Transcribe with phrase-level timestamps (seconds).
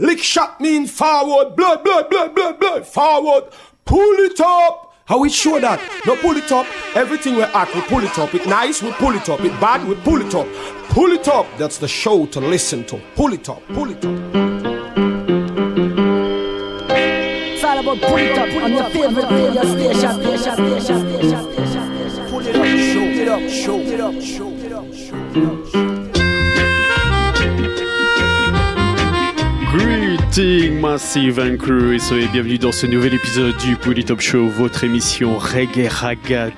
[0.00, 1.54] Lick shot mean forward.
[1.54, 2.86] Blood, blood, blood, blood, blood.
[2.86, 3.44] Forward.
[3.84, 4.94] Pull it up.
[5.04, 5.78] How we show that?
[6.06, 6.66] No pull it up.
[6.94, 8.34] Everything we act, we pull it up.
[8.34, 9.40] It nice, we pull it up.
[9.40, 10.46] It bad, we pull it up.
[10.88, 11.46] Pull it up.
[11.58, 12.98] That's the show to listen to.
[13.14, 13.60] Pull it up.
[13.68, 14.10] Pull it up.
[16.88, 20.16] It's all about pull it up on your favorite radio station.
[22.30, 25.89] Pull it up, show it up, show it up, show it up, show it up.
[30.32, 34.46] Greeting Massive and Crew et soyez bienvenue dans ce nouvel épisode du Pouli Top Show,
[34.46, 36.50] votre émission reggae raga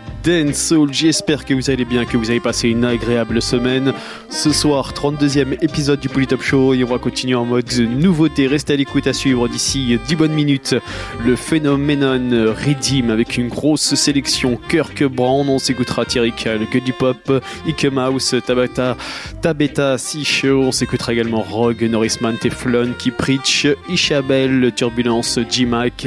[0.52, 0.92] Soul.
[0.92, 3.92] J'espère que vous allez bien, que vous avez passé une agréable semaine.
[4.30, 8.46] Ce soir, 32e épisode du Polytop Show et on va continuer en mode nouveauté.
[8.46, 10.77] Restez à l'écoute à suivre d'ici 10 bonnes minutes.
[11.24, 15.48] Le phénoménon Redeem avec une grosse sélection Kirk Brown.
[15.48, 18.96] On s'écoutera Thierry que du pop, Ike Mouse, Tabata,
[19.41, 20.62] Tabeta, Show.
[20.62, 26.06] On s'écoutera également Rogue, Norrisman, Teflon, Qui Preach, Ishabel, Turbulence, G-Mac,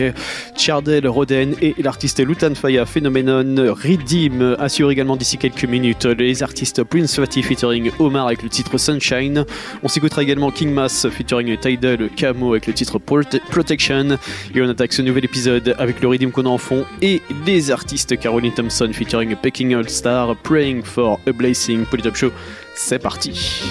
[0.58, 6.44] Chardel, Roden et l'artiste Lutan Faya Phénoménon Redeem Dim assure également d'ici quelques minutes les
[6.44, 9.46] artistes Prince Fatty featuring Omar avec le titre Sunshine.
[9.84, 14.18] On s'écoutera également King Mass featuring Tidal Camo avec le titre Protection.
[14.54, 18.18] Et on attaque ce nouvel épisode avec le rythme qu'on en fond et les artistes
[18.20, 21.86] Caroline Thompson featuring Peking All Star Praying for a Blessing.
[21.86, 22.32] Polytop Show,
[22.76, 23.64] c'est parti.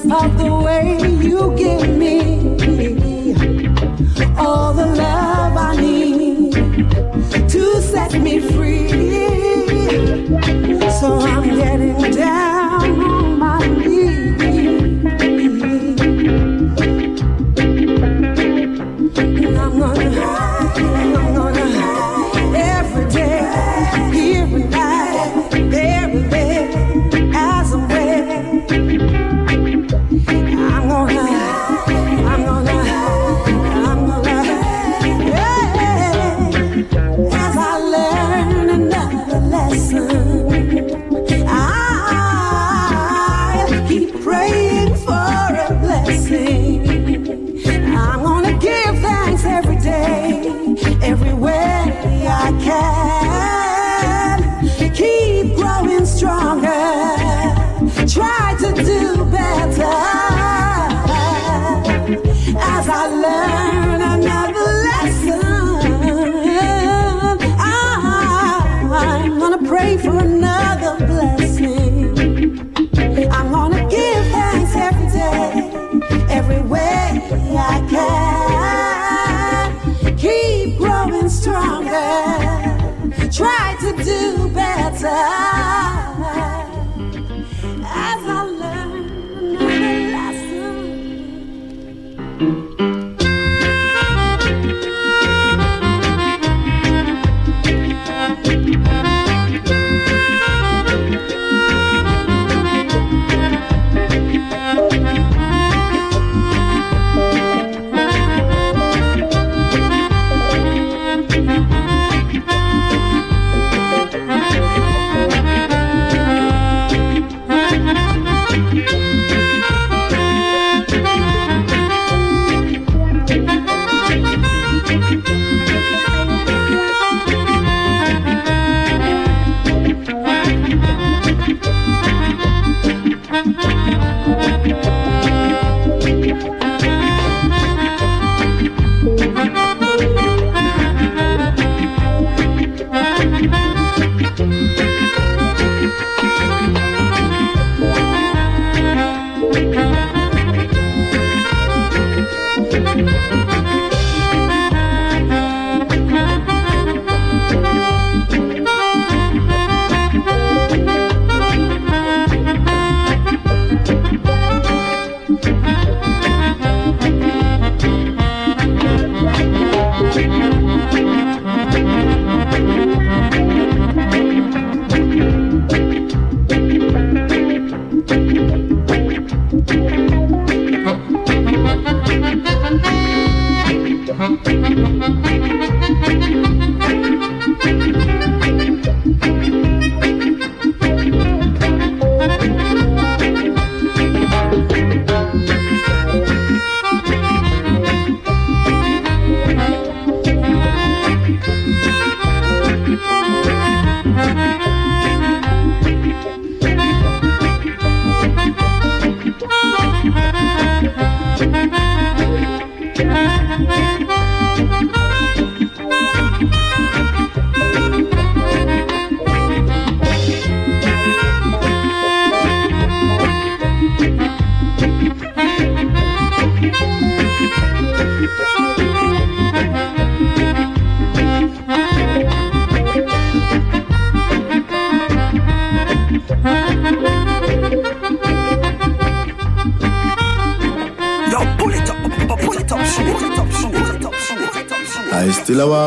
[0.00, 2.40] Step out the way you give me.
[4.36, 5.23] All the love
[70.04, 70.43] for now.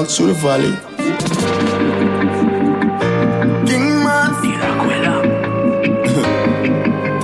[0.07, 0.71] I the valley.
[3.67, 4.31] King man.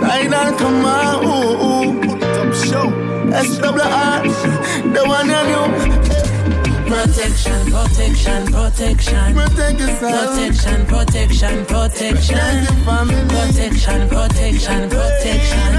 [0.02, 1.24] Tidal come on.
[1.24, 2.20] Ooh, ooh.
[2.20, 2.88] Top show.
[3.32, 4.22] SWR.
[4.94, 5.68] The one you know.
[6.90, 9.34] Protection, protection, protection.
[9.34, 11.66] Protection, protection, protection.
[11.66, 13.24] Protect your family.
[13.30, 15.72] Protection, protection, protection.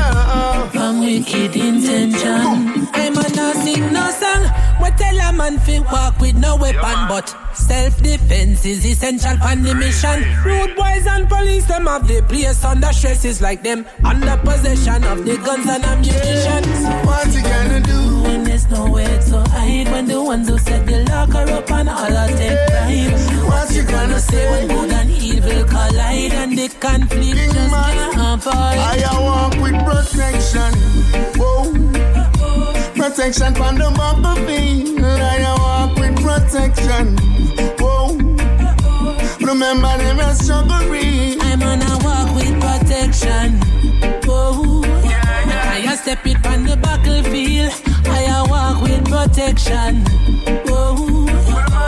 [0.72, 2.83] From wicked intention.
[5.44, 10.18] Man fi walk with no weapon, but self-defense is essential for the mission.
[10.42, 13.24] Rude boys and police, them have the place under stress.
[13.26, 16.64] It's like them under possession of the guns and ammunition.
[16.64, 18.22] So What you gonna do?
[18.22, 22.16] When there's nowhere to hide, when the ones who set the locker up and all
[22.22, 23.12] are take pride.
[23.48, 28.12] What you gonna say when good and evil collide and the conflict King just man.
[28.14, 28.54] can't avoid?
[28.54, 30.72] I walk with protection.
[31.36, 31.83] Whoa.
[33.04, 34.98] Protection from the battlefield.
[34.98, 37.18] I walk with protection.
[37.78, 38.16] Whoa.
[39.46, 43.60] Remember them as struggle I'm on a walk with protection.
[44.26, 47.74] Oh, I step it on the battlefield.
[48.06, 50.02] I walk with protection.
[50.68, 50.96] Oh,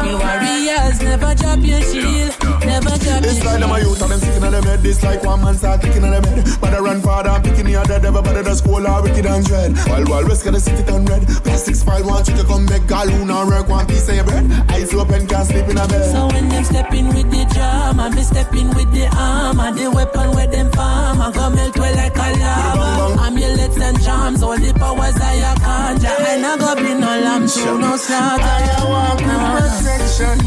[0.05, 0.96] you warriors
[1.27, 2.35] never drop your shield,
[2.65, 3.89] never drop This your like them a shield.
[3.89, 4.81] youth and them sick in the bed.
[4.81, 6.47] This like one man start kicking in the bed.
[6.63, 9.73] Mother run father and picking the other devil, but the school are wicked and dread.
[9.89, 11.27] While while rest got the city turn red.
[11.43, 12.83] Plastics file want you to come back.
[12.83, 14.47] Galoon and work one piece of your bread.
[14.71, 16.05] Eyes open, can't sleep in a bed.
[16.13, 19.91] So when them step in with the drum, I be stepping with the armor, the
[19.91, 23.23] weapon where them farm, I go melt well like a lava.
[23.27, 26.09] Amulets and charms, all the powers I a conjure.
[26.09, 28.45] I not go be no lamb, so no slaughter.
[28.45, 30.39] I walk with protection.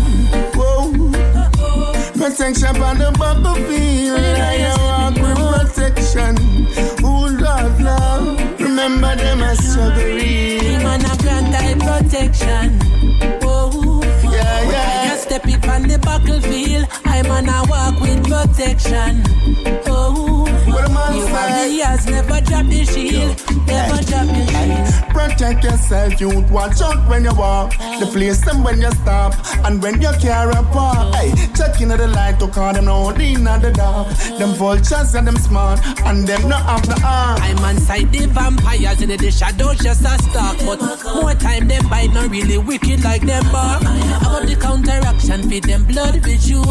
[0.56, 0.79] Whoa.
[2.20, 4.20] Protection from the battlefield.
[4.20, 6.36] I walk with protection.
[7.04, 8.60] Ooh, love, love.
[8.60, 10.60] Remember them as struggling.
[10.60, 12.80] Him and a grant I protection.
[13.44, 14.68] Oh, Yeah, yeah.
[14.68, 15.16] I yeah.
[15.16, 16.88] step it on the battlefield.
[17.06, 19.24] I'm on a walk with protection.
[19.88, 21.32] Oh, What a man you say.
[21.32, 25.10] warriors never drop the shield, never drop shield.
[25.10, 27.72] Protect yourself, you watch out when you walk.
[28.00, 29.34] The place them when you stop.
[29.66, 31.16] And when you carry a park.
[31.16, 34.08] Hey, check in the light to call them no in the dark.
[34.38, 35.80] Them vultures and them smart.
[36.06, 37.40] And them not have the arm.
[37.42, 40.58] I'm inside the vampires in the shadows just a stalk.
[40.66, 40.80] But
[41.16, 45.86] more time them bite not really wicked like them bark About the counteraction feed them
[45.86, 46.66] blood visual.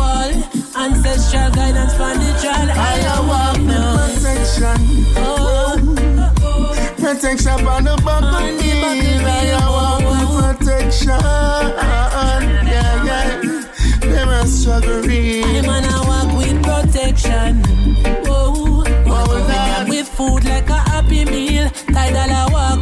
[0.77, 4.09] Ancestral guidance from the child I walk now.
[4.59, 5.98] Protection, oh,
[7.15, 9.25] protection from the battlefield.
[9.25, 11.09] I walk with protection.
[12.69, 13.31] Yeah, yeah.
[14.01, 15.45] Them are struggling.
[15.45, 17.63] I'm on a walk with protection
[18.27, 19.49] oh, oh, oh, oh Lord.
[19.49, 22.78] them with food like a happy meal Tidal I walk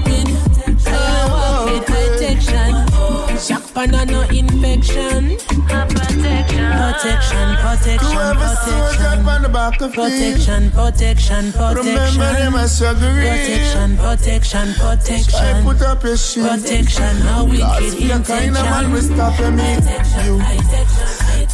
[3.77, 5.37] No infection
[5.69, 6.17] Protection
[6.73, 10.09] Protection, protection, Whoever protection on the back of field.
[10.09, 13.21] Protection, protection, Remember them protection as struggling.
[13.21, 16.49] Protection, protection, I protection put up your shit.
[16.49, 19.85] Protection, Lord, wicked be a kind of man, we intention stop meet
[20.25, 20.41] you.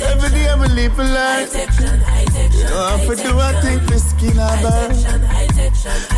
[0.06, 1.52] Every day I live a life.
[1.52, 4.94] You don't have to do a thing for skin or burn.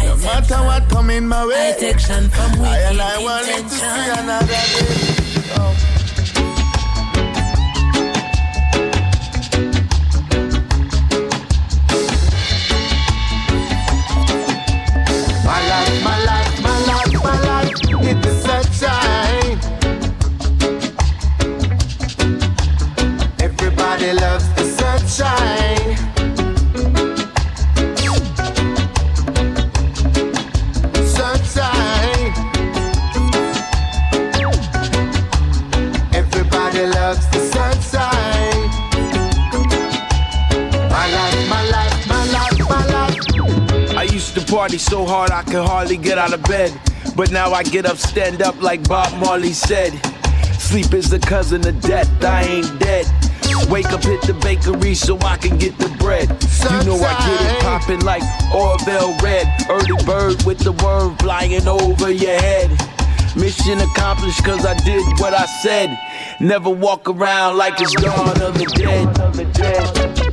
[0.05, 1.73] No matter what coming my way.
[1.73, 5.14] Protection from I and I want it to see intention another day.
[24.05, 25.97] Everybody loves the sunshine.
[31.07, 32.33] Sunshine.
[36.13, 38.69] Everybody loves the sunshine.
[40.91, 43.97] My life, my life, my life, my life.
[43.97, 46.79] I used to party so hard I could hardly get out of bed.
[47.17, 49.93] But now I get up, stand up like Bob Marley said.
[50.59, 53.07] Sleep is the cousin of death, I ain't dead.
[53.71, 56.29] Wake up, hit the bakery so I can get the bread.
[56.29, 58.23] You know I get it poppin' like
[58.55, 59.47] Orville Red.
[59.69, 62.71] Early bird with the worm flying over your head.
[63.37, 65.99] Mission accomplished cause I did what I said.
[66.41, 69.21] Never walk around like it's dawn of the dead.
[69.21, 70.24] Of the dead.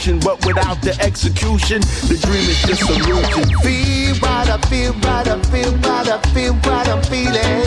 [0.00, 3.44] confusion, but without the execution, the dream is just illusion.
[3.60, 7.59] Feel what I feel, what I feel, what I feel, what I'm feeling.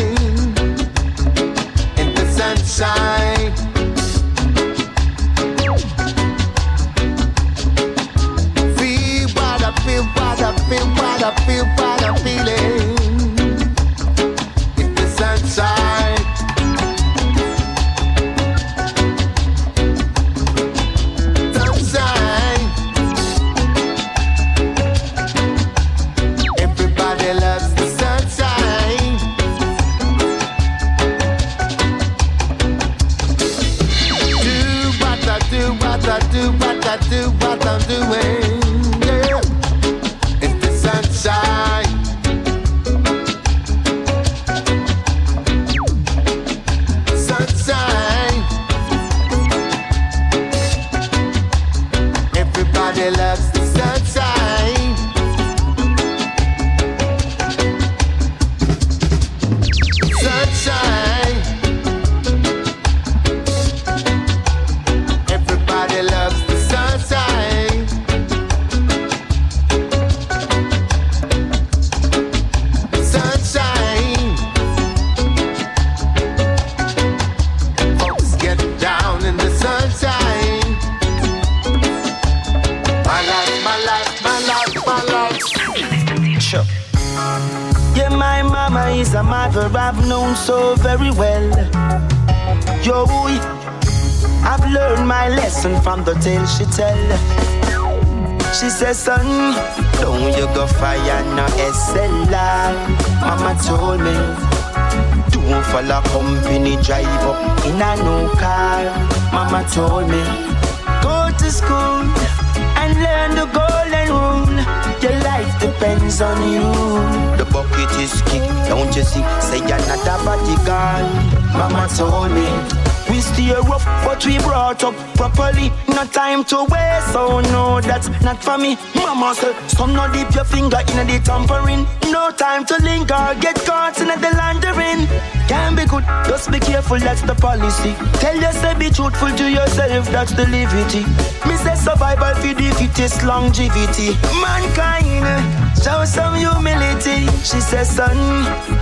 [123.44, 125.72] tear up, but we brought up properly.
[125.90, 128.78] No time to waste, so no, that's not for me.
[128.96, 131.86] Mama said, some no dip your finger in the tampering.
[132.12, 135.08] No time to linger, get caught in the laundering.
[135.48, 137.94] Can be good, just be careful, that's the policy.
[138.20, 141.04] Tell yourself, be truthful to yourself, that's the liberty.
[141.48, 144.16] Me say survival for the fittest longevity.
[144.42, 145.63] Mankind.
[145.84, 147.28] Show some humility.
[147.44, 148.16] She says, son,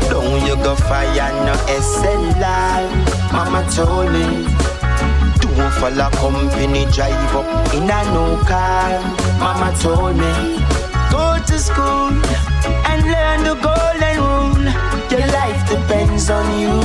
[0.09, 2.81] don't you go fire no SLR.
[3.33, 4.45] Mama told me,
[5.41, 9.01] don't follow company, drive up in a no car.
[9.39, 10.61] Mama told me,
[11.09, 12.13] go to school
[12.85, 14.65] and learn the golden rule.
[15.09, 16.77] Your life depends on you.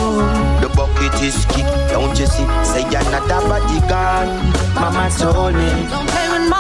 [0.63, 2.47] The bucket is kicked, don't you see?
[2.65, 4.33] Say another body gone.
[4.75, 6.56] Mama told me, don't play with my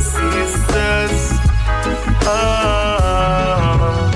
[0.00, 1.32] sisters.
[2.26, 2.28] Oh.
[2.28, 4.10] ah,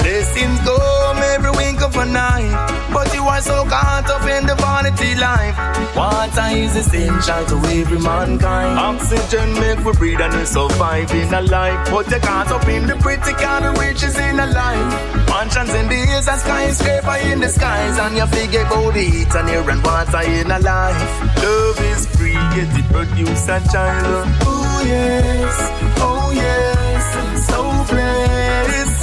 [0.00, 2.52] blessings come every wink of a night,
[2.92, 5.56] but you are so caught up in the vanity life.
[5.96, 8.78] Water is essential to every mankind.
[8.78, 11.90] Oxygen make we breathe and we survive in a life.
[11.90, 15.28] But you caught up in the pretty kind of riches in a life.
[15.28, 19.34] Mansions in the hills and skyscraper in the skies, and you figure about the heat
[19.34, 21.00] and air and water in a life.
[21.42, 22.15] Love is
[22.56, 24.26] yet it produce a child.
[24.42, 25.54] Oh yes,
[26.00, 27.02] oh yes,
[27.48, 29.02] so blessed.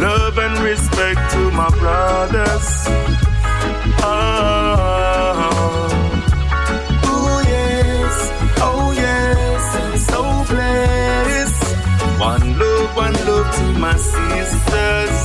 [0.00, 2.68] Love and respect to my brothers.
[4.06, 5.50] Ah.
[7.04, 8.14] Oh yes,
[8.60, 10.20] oh yes, so
[10.52, 11.64] blessed.
[12.20, 15.16] One love, one love to my sisters.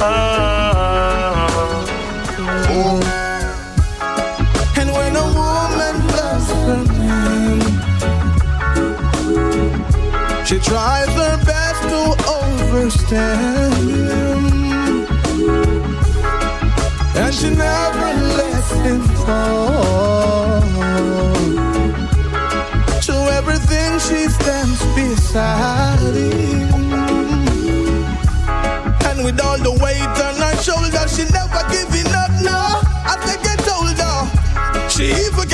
[0.00, 1.46] Ah.
[2.72, 3.29] Oh.
[10.50, 12.00] She tries her best to
[12.42, 15.06] understand him.
[17.14, 20.60] And she never lets him fall.
[23.06, 26.92] To everything she stands beside him.
[29.08, 32.58] And with all the weight on her shoulder, she never giving up, no.
[33.22, 34.88] Think I told her.
[34.88, 35.46] She even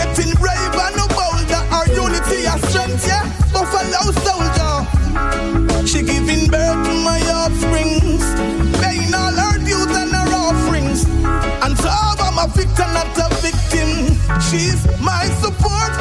[14.57, 15.93] She's my support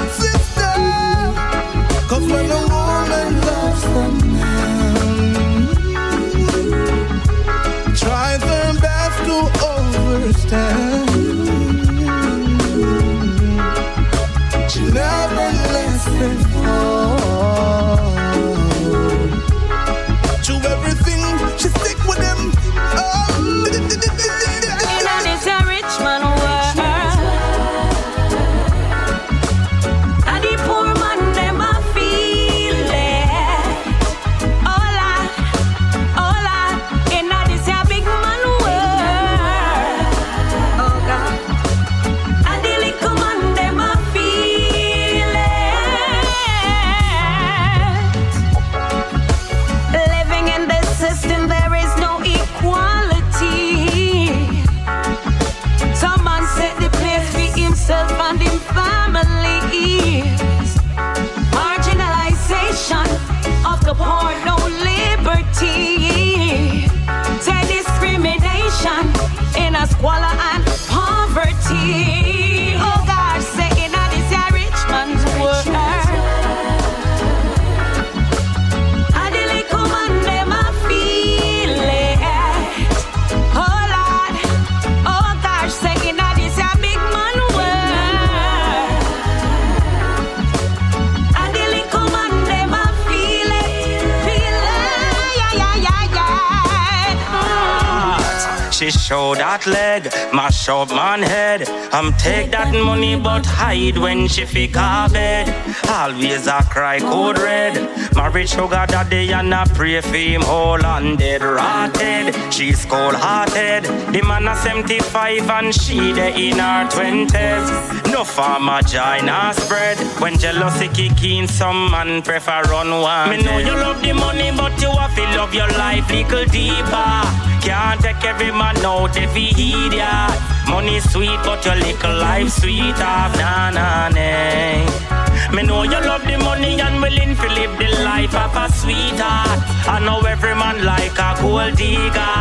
[99.06, 101.70] She show that leg, mash up man head.
[101.94, 104.66] I'm take that money but hide when she fi
[105.10, 105.46] bed.
[105.88, 107.76] Always a cry code red.
[108.16, 112.34] Married sugar daddy and I pray for him whole and dead rotted.
[112.52, 113.84] She's cold hearted.
[114.12, 118.12] The man a 75 and she the in her 20s.
[118.12, 120.00] No farmer join her spread.
[120.20, 123.30] When jealousy kick in, some man prefer run one.
[123.30, 127.45] Me know you love the money, but you have to love your life little deeper.
[127.66, 130.30] Can't take every man out if he heed ya.
[130.70, 133.18] Money sweet, but your little life sweeter.
[133.42, 135.52] Nah, nah, nah.
[135.52, 139.60] Me know you love the money and willing to live the life of a sweetheart.
[139.90, 142.38] I know every man like a gold digger.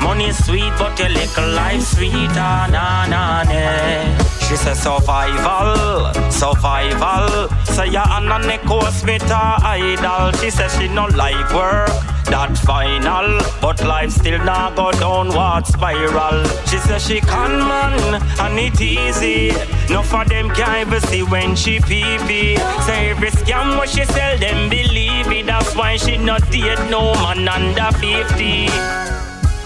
[0.00, 2.54] Money sweet, but your little life sweeter.
[2.70, 4.18] Nah, nah, nah.
[4.46, 7.48] She says survival, survival.
[7.64, 10.30] Say ya on a course with her idol.
[10.40, 16.44] She says she no like work that final, but life still not go downward spiral.
[16.66, 19.50] She says she can man, and it easy.
[19.92, 22.56] No for them can't even see when she pee pee.
[22.86, 25.46] Say every scam what she sell them believe it.
[25.46, 28.68] That's why she not date no man under 50.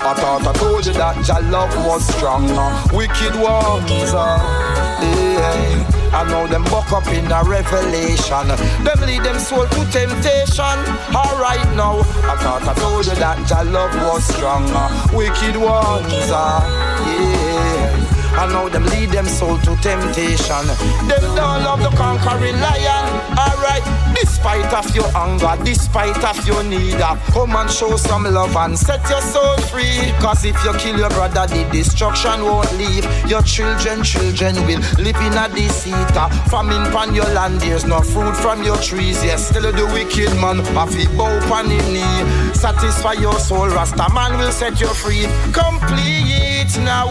[0.05, 2.47] I thought I told you that your love was strong.
[2.93, 4.82] Wicked ones, uh,
[6.15, 8.49] I know them buck up in a revelation.
[8.85, 10.79] Them lead them soul to temptation.
[11.15, 14.65] Alright now, I thought I told you that your love was strong.
[15.17, 16.61] Wicked ones, uh,
[17.07, 17.42] yeah.
[18.35, 20.67] And now them lead them soul to temptation.
[21.09, 23.05] Them don't love the conquering lion.
[23.37, 28.57] Alright, despite of your anger, despite of your need, uh, come and show some love
[28.57, 30.13] and set your soul free.
[30.21, 33.05] Cause if you kill your brother, the destruction won't leave.
[33.29, 35.95] Your children, children will live in a deceit.
[36.17, 39.23] Uh, famine upon your land, there's no fruit from your trees.
[39.25, 42.55] Yes, still the wicked man, have he bow upon his knee.
[42.55, 45.27] Satisfy your soul, Rasta man will set you free.
[45.53, 47.09] Complete now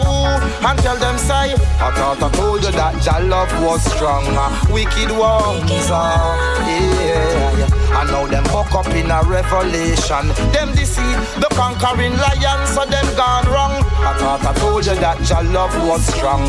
[0.66, 4.24] and tell them say, I thought I told you that your love was strong.
[4.72, 7.68] Wicked ones, uh, yeah.
[7.92, 10.28] I know them buck up in a revelation.
[10.52, 13.72] Them deceive the conquering lion, so them gone wrong.
[14.02, 16.42] I thought I told you that your love was strong.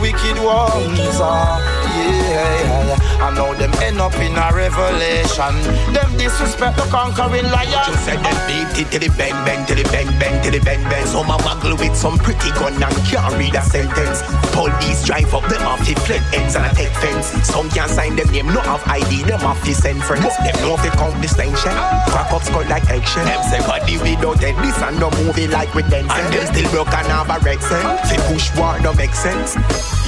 [0.00, 1.58] Wicked ones, yeah,
[1.96, 2.97] yeah.
[3.18, 5.54] I know them end up in a revelation.
[5.92, 7.82] Them disrespect the conquering lion.
[7.86, 10.60] Just said them beat it till the bang bang, till the bang bang, till the
[10.60, 11.06] bang bang.
[11.06, 14.22] Some a muggle with some pretty gun and can't read a sentence.
[14.54, 17.34] Police drive up them off the fled ends and a take fence.
[17.42, 20.22] Some can't sign them name, no have ID, them off the send friends.
[20.22, 21.74] But Them know if they count distinction.
[22.14, 23.24] Crack up skull like action.
[23.26, 26.06] Them say body without head, this and no movie like with them.
[26.10, 29.56] And them still broke and have a Rex Fi push war no make sense.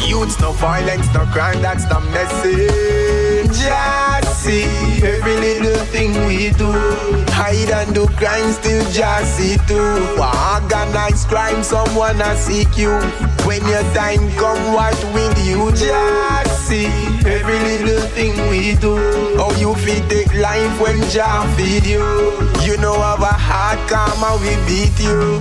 [0.07, 3.00] Youths no violence, no crime, that's the message.
[3.53, 4.65] See
[5.03, 6.71] every little thing we do.
[7.31, 8.85] Hide and do crime, still
[9.25, 10.17] see too.
[10.19, 12.93] Organized crime, someone a seek you.
[13.45, 15.73] When your time come, what will you
[16.49, 16.87] see?
[17.27, 18.97] Every little thing we do.
[19.37, 22.05] How you feel take life when Jah feed you.
[22.63, 25.41] You know a heart, come and we beat you.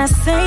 [0.00, 0.43] I say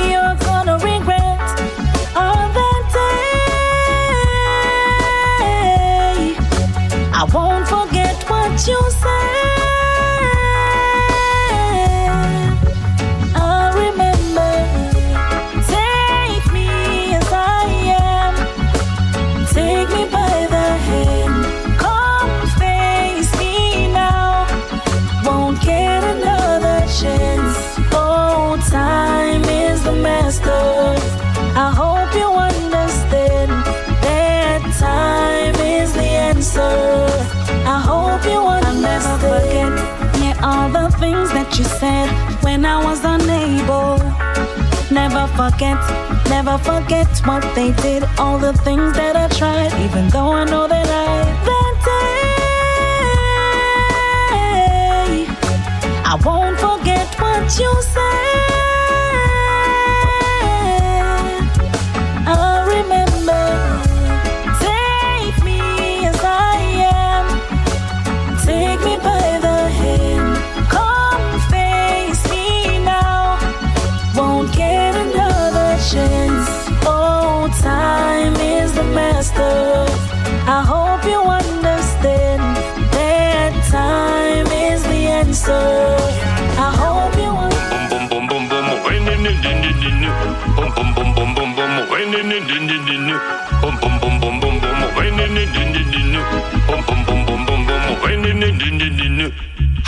[41.58, 42.08] you said
[42.44, 43.98] when I was unable.
[44.92, 45.76] Never forget,
[46.28, 48.04] never forget what they did.
[48.16, 51.98] All the things that I tried, even though I know that I that day.
[56.04, 58.57] I won't forget what you said.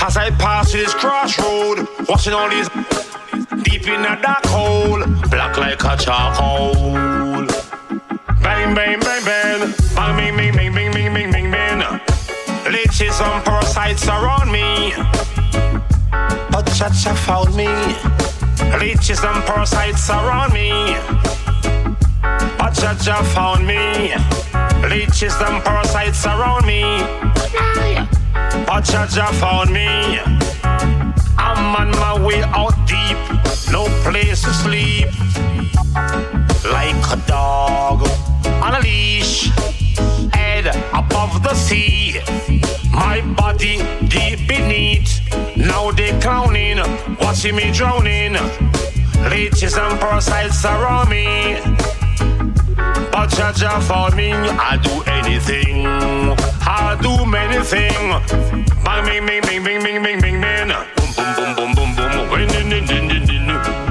[0.02, 2.68] As I pass this crossroad, watching all these
[3.62, 4.98] deep in a dark hole,
[5.28, 6.74] black like a charcoal.
[8.42, 12.00] Bang bang bang bang, bang bang bang bang bang bang bang bang bang.
[12.72, 14.94] Leeches and parasites around me,
[16.50, 17.68] but Jah Jah found me.
[18.80, 20.96] Leeches and parasites around me.
[22.70, 24.14] But Jah Jah found me.
[24.88, 26.82] Leeches and parasites around me.
[28.64, 30.20] But Jaja found me.
[31.36, 33.18] I'm on my way out deep.
[33.72, 35.08] No place to sleep.
[36.70, 38.08] Like a dog
[38.62, 39.50] on a leash.
[40.32, 42.20] Head above the sea.
[42.92, 45.18] My body deep beneath.
[45.56, 46.78] Now they clowning.
[47.18, 48.34] Watching me drowning.
[49.28, 51.58] Leeches and parasites around me.
[53.12, 55.86] But Jah Jah for me, I do anything.
[56.62, 57.96] I do many things.
[58.84, 60.68] Bang, bing, bing, bing, bing, bing, bing, bing, bing.
[60.68, 62.28] Boom, boom, boom, boom, boom, boom.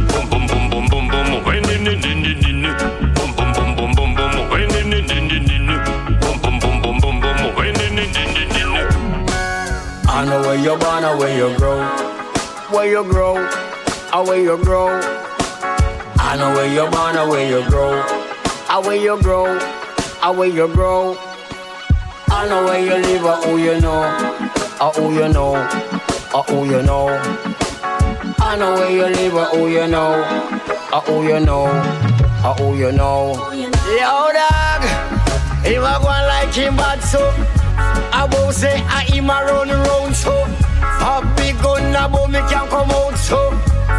[0.08, 1.44] Boom, boom, boom, boom, boom, boom.
[1.44, 4.50] Boom, boom, boom, boom, boom, boom.
[6.20, 7.56] Boom, boom, boom, boom, boom, boom.
[10.08, 11.80] I know where you're born and where you grow.
[12.72, 13.38] Where you grow,
[14.14, 14.90] and where you grow.
[16.20, 18.19] I know where you're born and where you grow.
[18.70, 19.60] Where you grow,
[20.34, 21.18] where you grow.
[22.30, 24.02] I know where you live or who you know.
[24.80, 25.56] Or who you know,
[26.34, 27.10] or who you know.
[28.40, 30.24] I know where you live or who you know.
[30.94, 31.66] Or who you know,
[32.46, 33.34] or who you know.
[33.52, 34.82] Yo, dog.
[35.66, 37.20] If I go like him bad so
[38.14, 40.46] I won't say I him a run round so
[40.82, 43.52] A big gun about me can come out so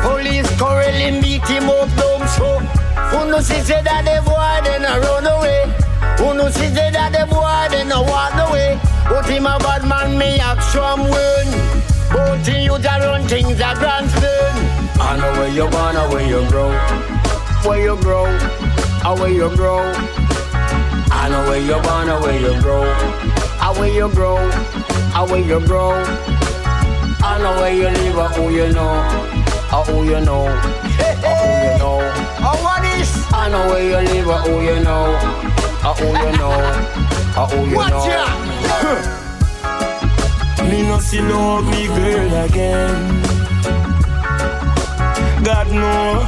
[0.02, 2.79] Police currently meet him up down so
[3.10, 5.66] Who no see say that the boy then a run away
[6.18, 9.84] Who no see say that the boy then a walk away But him a bad
[9.86, 11.48] man me action win
[12.10, 14.54] But in you that run things a grand spin
[15.00, 16.70] I know where you born and where you grow
[17.66, 19.92] Where you grow, and where you grow
[21.12, 22.82] I know where you're born and where you grow.
[22.82, 25.92] And where you grow, and where you grow.
[27.22, 28.94] I know where you live or who you know.
[29.70, 30.89] Or who you know.
[31.28, 31.98] Or who you know.
[32.46, 33.10] Oh, what is?
[33.32, 35.04] I know where you live or who you know.
[35.84, 36.54] Or who you know.
[37.38, 39.16] Or who you Watch know.
[40.70, 43.22] Me no see no ugly girl again.
[45.42, 46.26] God know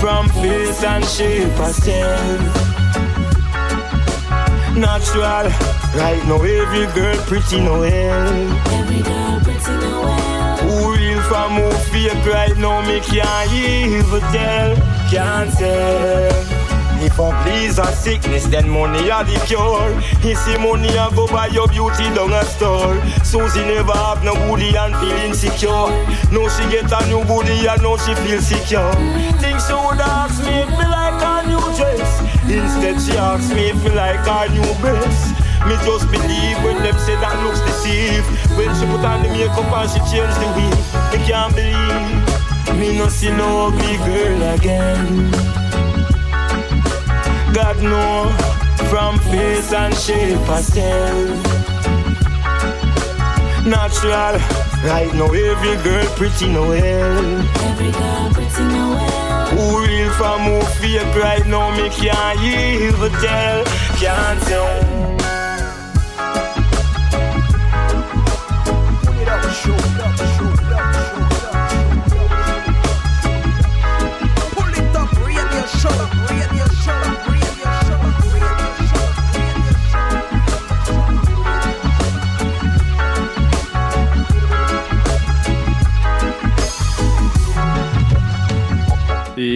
[0.00, 2.40] from face and shape herself.
[4.76, 5.50] Natural,
[5.96, 8.28] right now every girl pretty no hell.
[8.78, 10.29] Every girl pretty no hell.
[10.62, 14.76] Who real from who fake right now me can't even tell,
[15.10, 16.60] can't tell.
[17.02, 19.90] If I please a sickness, then money are the cure.
[20.20, 23.00] He see money and go buy your beauty down a store.
[23.24, 25.88] Susie never have no booty and feel insecure.
[26.30, 28.92] Now she get a new booty and now she feel secure.
[29.40, 32.20] Think she would ask me if me like a new dress.
[32.44, 35.49] Instead she asks me if me like a new breast.
[35.70, 38.26] Me just believe when them say that looks deceive.
[38.58, 40.82] When she put on the makeup and she change the weave.
[41.14, 42.74] Me can't believe.
[42.74, 45.30] Me no see no ugly girl again.
[47.54, 48.26] God know
[48.90, 51.38] from face and shape herself.
[53.64, 54.42] Natural,
[54.82, 57.46] right now every girl pretty no hell.
[57.70, 59.46] Every girl pretty no hell.
[59.54, 63.64] Who real from who fake right now me can't even tell,
[64.02, 64.89] can't tell.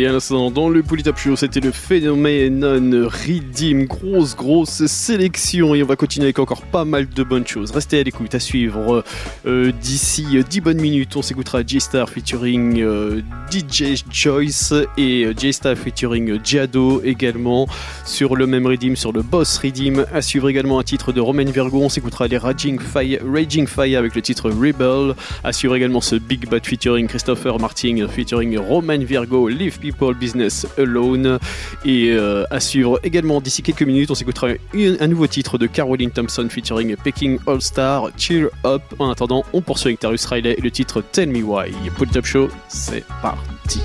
[0.06, 3.84] À l'instant, dans le Polytop Show, c'était le phénomène Redeem.
[3.84, 5.74] Grosse, grosse sélection.
[5.74, 7.70] Et on va continuer avec encore pas mal de bonnes choses.
[7.70, 9.04] Restez à l'écoute, à suivre.
[9.46, 15.34] Euh, D'ici euh, 10 bonnes minutes, on s'écoutera J-Star featuring euh, DJ Joyce et euh,
[15.36, 17.68] J-Star featuring Giado également
[18.04, 20.06] sur le même Redeem, sur le Boss Redeem.
[20.12, 21.82] À suivre également un titre de Romain Virgo.
[21.82, 25.14] On s'écoutera les Raging Fire, Raging Fire avec le titre Rebel.
[25.44, 30.66] À suivre également ce Big Bad featuring Christopher Martin featuring Roman Virgo, Leave People Business
[30.78, 31.38] Alone.
[31.85, 36.11] Et euh, à suivre également d'ici quelques minutes, on s'écoutera un nouveau titre de Caroline
[36.11, 38.83] Thompson featuring Peking All Star, Cheer Up.
[38.98, 41.72] En attendant, on poursuit avec Tarus Riley et le titre Tell Me Why.
[41.96, 43.80] Pull Top Show, c'est parti.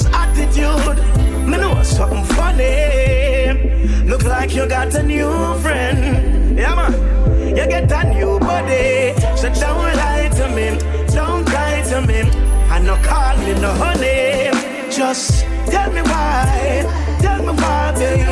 [0.00, 0.98] this attitude.
[1.46, 4.04] Me know something funny.
[4.04, 5.30] Look like you got a new
[5.60, 6.58] friend.
[6.58, 6.92] Yeah, man.
[7.48, 9.14] You get a new body.
[9.36, 10.78] So don't lie to me.
[11.14, 12.20] Don't lie to me.
[12.70, 14.50] I no call me no honey.
[14.90, 16.84] Just tell me why.
[17.20, 18.24] Tell me why, baby.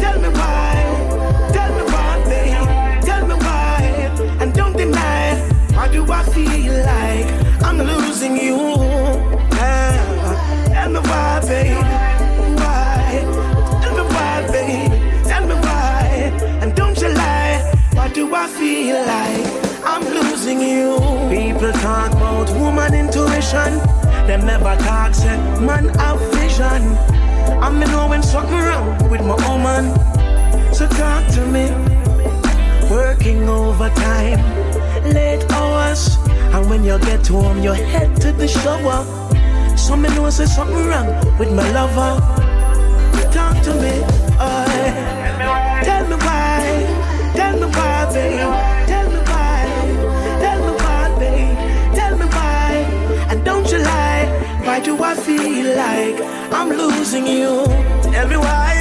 [0.00, 1.50] Tell me why.
[1.52, 3.06] Tell me why, baby.
[3.06, 4.36] Tell me why.
[4.40, 5.34] And don't deny.
[5.72, 9.33] How do I feel like I'm losing you?
[10.84, 11.74] Tell me why, baby.
[12.60, 13.24] Why?
[13.80, 15.24] Tell me why, baby.
[15.26, 16.30] Tell me why.
[16.60, 17.72] And don't you lie.
[17.94, 20.98] Why do I feel like I'm losing you?
[21.30, 23.78] People talk about woman intuition.
[24.28, 26.82] Them never talk, said man have vision.
[27.64, 29.84] I'm knowing something wrong with my woman.
[30.74, 31.64] So talk to me.
[32.90, 34.38] Working overtime,
[35.14, 36.18] late hours.
[36.52, 39.23] And when you get home, you head to the shower.
[39.84, 41.08] So me know say something wrong
[41.38, 42.18] with my lover.
[43.30, 43.92] Talk to me,
[44.40, 44.64] oh.
[45.84, 48.36] Tell me why, tell me why, baby.
[48.90, 49.66] Tell me why,
[50.40, 51.96] tell me why, baby.
[51.96, 52.72] Tell me why,
[53.28, 54.24] and don't you lie.
[54.64, 56.18] Why do I feel like
[56.50, 57.66] I'm losing you?
[58.10, 58.73] Tell me why.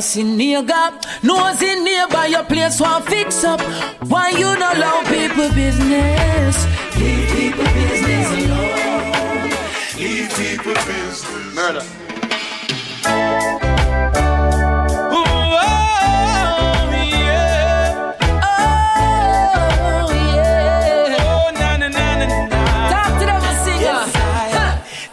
[0.00, 0.92] See nigga,
[1.24, 3.60] nose in nearby your place want fix up.
[4.08, 6.66] Why you no allow people business?
[6.96, 9.50] Leave people business alone.
[9.98, 11.54] Leave people business.
[11.54, 11.84] Murder.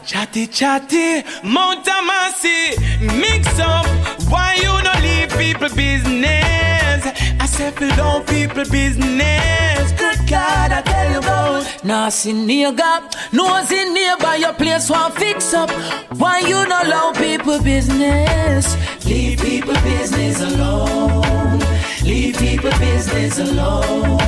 [0.06, 2.78] Chatty chatty, Mount Amasi,
[3.20, 3.85] mix up.
[6.06, 7.06] Business?
[7.39, 9.91] I said, don't people business.
[9.93, 12.12] Good God, I tell you about.
[12.12, 15.72] See nigga, nose in nearby your place want fix up.
[16.20, 18.76] Why you no allow people business?
[19.06, 21.60] Leave people business alone.
[22.03, 24.20] Leave people business alone.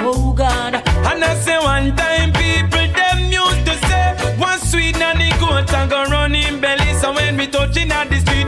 [0.00, 0.74] Oh God.
[0.74, 5.90] And I say one time people them used to say one sweet nanny goat and
[5.90, 6.92] go run in belly.
[7.00, 8.43] So when we touching at the street,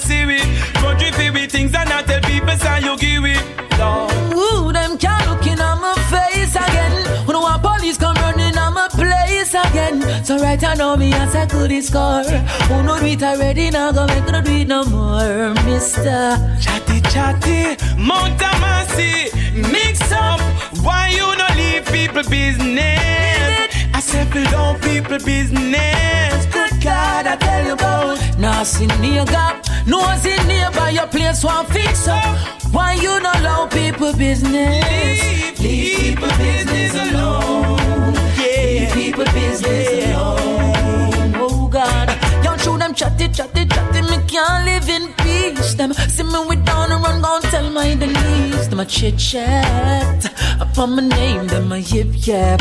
[0.00, 0.74] see it.
[0.74, 3.42] Country feel with things and not tell people say you give it.
[3.78, 4.12] Lord.
[4.32, 7.26] Ooh, them can't look in on my face again.
[7.26, 10.24] When want police come running on my place again.
[10.24, 12.22] So right I know me as I could score.
[12.22, 16.38] Who know do it already now go make no do it no more, Mister.
[16.60, 19.32] Chatty chatty, Mount Amasi,
[19.72, 20.40] mix up.
[20.84, 23.68] Why you no leave people business?
[23.92, 26.46] I said down people business.
[26.46, 28.38] Good God, I tell you about.
[28.38, 32.24] Now see near gap, no see nearby your place one fix up.
[32.72, 35.60] Why you not allow people business?
[35.60, 38.14] Leave, leave people business alone.
[38.38, 38.94] Yeah.
[38.94, 41.34] Leave people business alone.
[41.36, 42.08] Oh God,
[42.44, 44.00] y'all show them chatty, chatty, chatty.
[44.02, 45.74] Me can't live in peace.
[45.74, 48.68] Them see me with down and run, gon' tell my Denise.
[48.68, 52.60] Them a chit chat upon my name, them a yip yap.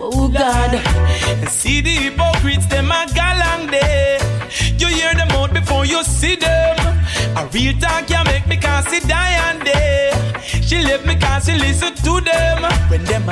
[0.00, 0.80] Oh God,
[1.48, 3.41] See the hypocrites, them a galang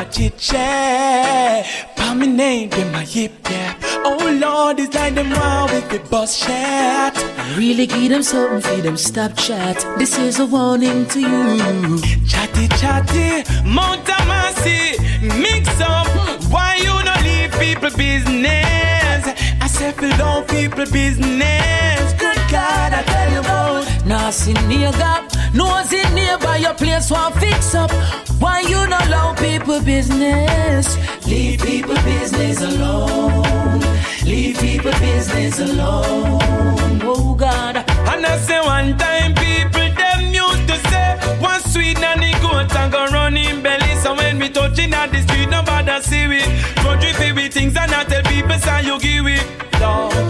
[0.01, 3.77] A chit chat, pa me name, them my yip yap.
[4.03, 7.15] Oh Lord, it's like them wow with the bus chat.
[7.59, 8.97] really give them something for them.
[8.97, 9.77] Stop chat.
[9.99, 12.01] This is a warning to you.
[12.27, 14.97] Chatty chatty, Mount Amasi,
[15.39, 16.09] mix up.
[16.51, 19.23] Why you no leave people business?
[19.61, 22.13] I said fill down people business.
[22.15, 23.90] Good God, I tell you about.
[24.11, 27.93] Now see near gap, no see nearby your place one fix up.
[28.41, 30.97] Why you not allow people business?
[31.29, 33.81] Leave people business alone.
[34.25, 37.01] Leave people business alone.
[37.05, 37.77] Oh God.
[37.77, 42.91] And I say one time people them used to say one sweet nanny goat and
[42.93, 43.95] go run in belly.
[44.03, 46.49] So when we touching at the street, nobody see it.
[46.83, 49.47] Country feel with things and I tell people say you give it.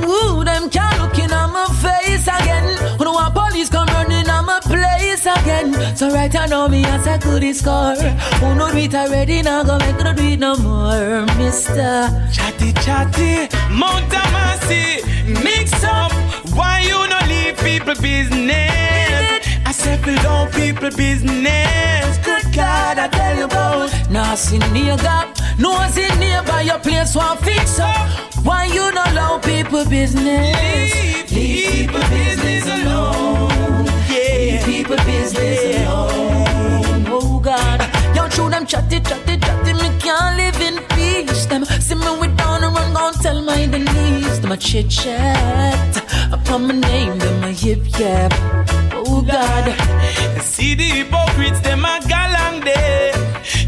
[0.04, 1.09] Ooh, them can't
[6.00, 7.94] So right I know me as I could score.
[8.40, 12.08] Who know do it already now go make no do it no more, Mister.
[12.32, 15.04] Chatty chatty, Mount Amasi,
[15.44, 16.10] mix up.
[16.56, 19.44] Why you no leave people business?
[19.66, 22.16] I said down people business.
[22.24, 23.92] Good God, I tell you about.
[24.10, 28.08] Now see near gap, no see nearby your place one fix up.
[28.42, 30.94] Why you not allow people business?
[30.94, 33.49] Leave people business alone.
[34.10, 37.04] Leave people business alone.
[37.06, 37.80] Oh God,
[38.16, 39.72] y'all true them chatty, chatty, chatty.
[39.74, 41.46] Me can't live in peace.
[41.46, 44.38] Them see me with down and run, gon' tell my Denise.
[44.40, 45.96] Them a chit chat
[46.32, 48.32] upon my name, them a yip yap.
[48.92, 49.66] Oh God.
[50.42, 53.12] See the hypocrites, them a galang day.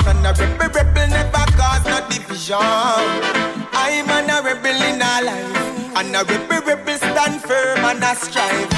[0.09, 3.58] And a rebel rebel never cause no division
[3.91, 5.97] I'm a rebel in a life.
[5.97, 8.69] And a rebel rebel stand firm and a strive.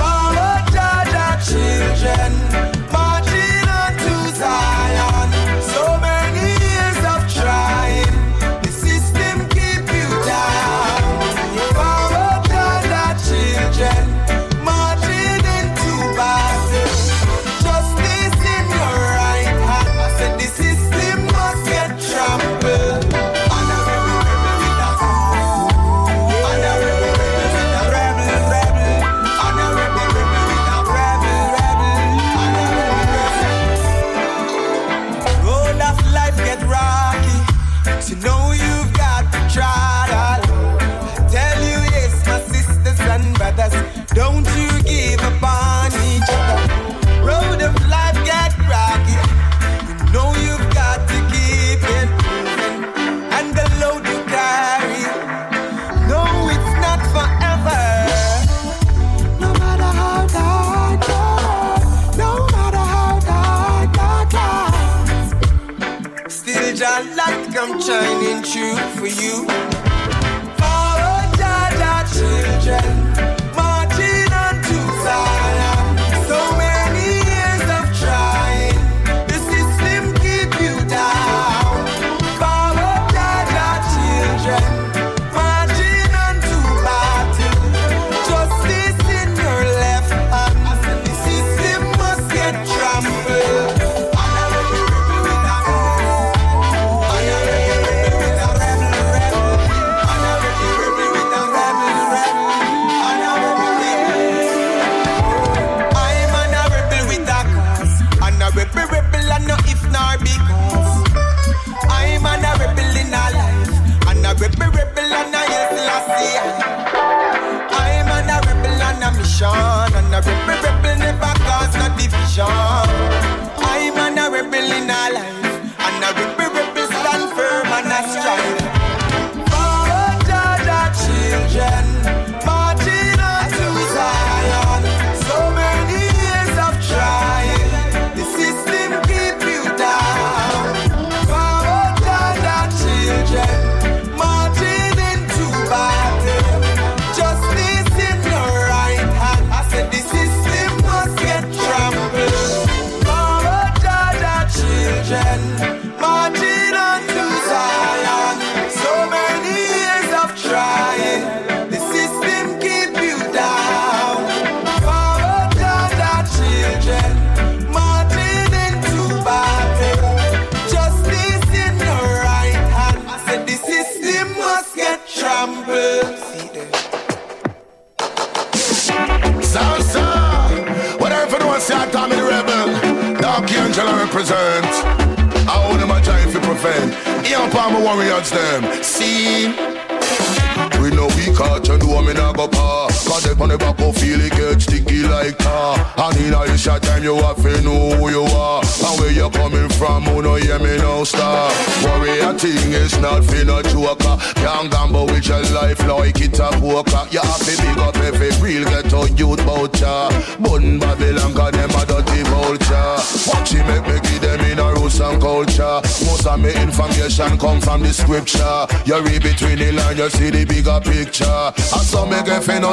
[0.00, 2.73] Forward Georgia children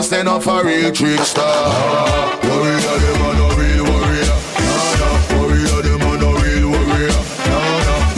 [0.02, 1.41] make a fin no stand up for real trickster.
[1.41, 4.38] Warrior, them a no real warrior.
[4.60, 7.14] Nah, nah, them no real warrior.
[7.47, 8.10] Nah, nah,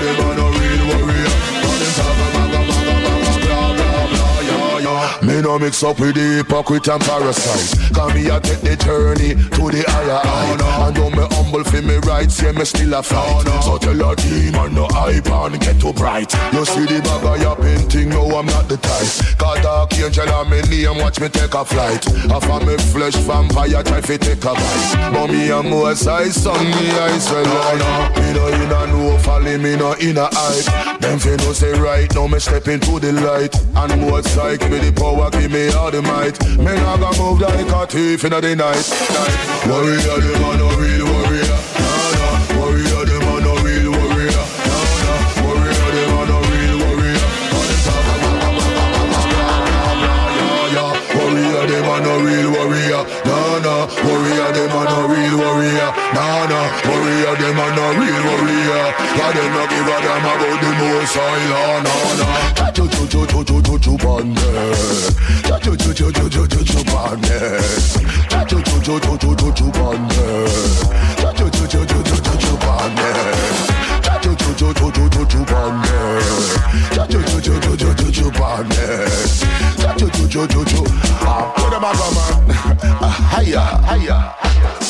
[0.00, 1.32] them no real warrior.
[1.64, 2.76] All them talk about, about,
[3.46, 5.26] blah, blah, blah, yeah, yeah.
[5.26, 7.94] Me no mix up with the hypocrite and parasite.
[7.94, 10.60] Cause me a take the journey to the higher height.
[10.62, 11.31] Oh, and though me
[11.72, 13.46] for me rights, yeah me still a fight.
[13.62, 16.32] So tell a demon no hype and get too bright.
[16.52, 19.38] You see the bag of your painting, no I'm not the type.
[19.38, 22.04] Cause dark angel and me name, watch me take a flight.
[22.28, 25.12] Half of me flesh vampire try fi take a bite.
[25.12, 29.18] But me a more size son, me I say Lord Me no in a no
[29.18, 31.00] folly, me no in a hype.
[31.00, 33.54] Them fi no say right, now me step into the light.
[33.74, 36.36] And more psych me the power, give me all the might.
[36.58, 38.84] Me nah go move like a thief inna the night,
[39.16, 39.36] night.
[39.66, 41.31] Warrior, them a no real warrior
[56.22, 56.70] Nah, nah.
[56.86, 61.18] Warrior, them a no real warrior God, them no give a damn about the most
[61.18, 62.70] high law Nah, nah.
[62.70, 64.46] Chu, chu, chu, chu, chu, chu, chu, pande
[65.64, 67.38] Chu, chu, chu, chu, chu, chu, chu, pande
[68.46, 70.22] Chu, chu, chu, chu, chu, chu, chu, pande
[71.10, 73.10] Chu, chu, chu, chu, chu, chu, chu, pande
[77.10, 78.86] Chu, chu, chu, chu, chu, chu, chu, pande
[79.98, 80.82] Chu, chu, chu, chu,
[81.26, 84.81] Ah, put them up, man Ah, Hiya, hiya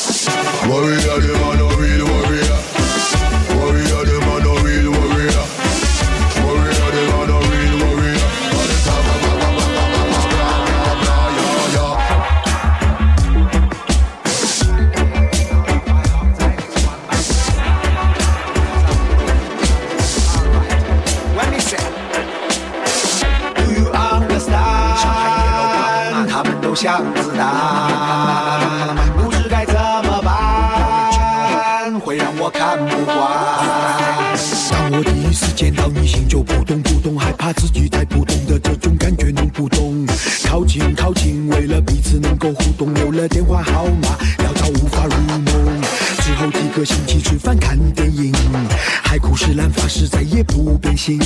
[0.69, 2.32] Warrior, them a no real warrior
[36.43, 40.05] 不懂不懂，害怕自己太普通的这种感觉能不懂。
[40.45, 45.81] 靠近靠近，为了彼此能够互动，留了电话号码，聊到无法入梦。
[46.21, 48.31] 之后几个星期吃饭看电影，
[49.13, 51.19] 海枯石烂，发誓再也不变心。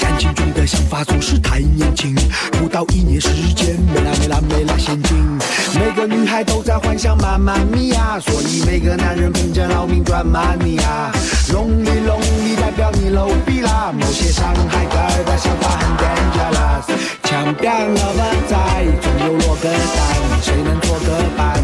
[0.00, 2.16] 感情中的想法总是太年轻，
[2.58, 5.38] 不到一年时间，没啦没啦没啦陷阱。
[5.78, 11.12] 每个女孩都在幻想妈妈咪呀，所以每个男人拼着老命赚 money 啊。
[11.52, 16.90] lonely lonely 代表你 low 逼啦，某些伤害儿的想法很 dangerous。
[17.22, 21.61] 强变了吧在，总有落个单，谁能做个伴？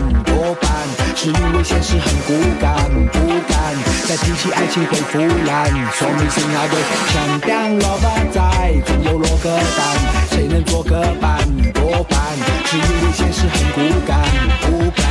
[1.21, 2.73] 是因为现实很骨感，
[3.13, 3.19] 不
[3.53, 3.75] 敢
[4.07, 5.69] 再提起爱情会腐烂。
[5.91, 6.75] 说明心爱的
[7.09, 9.99] 强变了吧在，总有落个单，
[10.31, 11.41] 谁能做个伴？
[11.75, 12.21] 多半
[12.67, 14.21] 是因为现实很骨感，
[14.61, 15.05] 不敢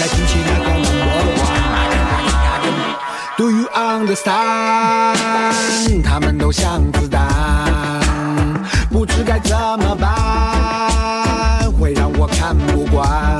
[0.00, 1.76] 再提起那个 number one。
[3.36, 5.14] Do you understand？
[6.02, 7.20] 他们都像子弹，
[8.90, 13.38] 不知该怎么办，会让我看不惯。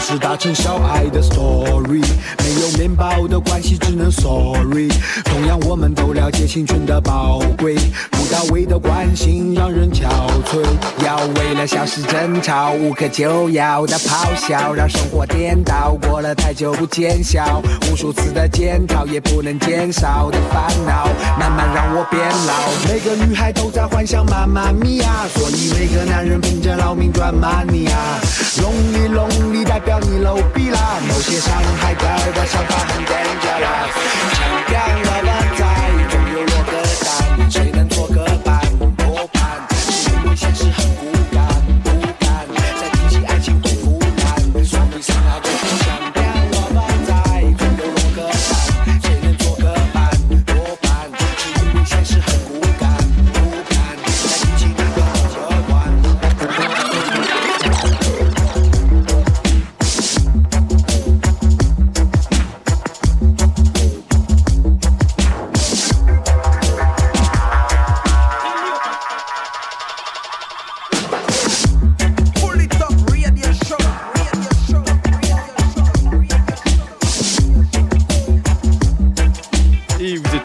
[0.00, 2.02] 是大城小爱的 story，
[2.38, 4.88] 没有面包的关系，只能 sorry。
[5.24, 7.76] 同样，我们都了解青春的宝贵，
[8.10, 10.08] 不到位的关心让人憔
[10.44, 10.64] 悴。
[11.04, 15.94] 要为了小事争吵，无可救药的咆哮，让生活颠倒。
[16.08, 22.92] 过了太久不见效，无数次的检讨也不能减少的烦恼，慢慢让我变老。
[22.92, 28.18] 每个女孩都在幻想妈妈咪呀，所以每个男人拼着老命赚 money 啊。
[28.60, 30.78] lonely lonely 代表你 low 逼啦，
[31.08, 33.88] 某些伤害的的想法很 danger 啦。
[34.34, 34.38] 强
[34.68, 35.49] 调了了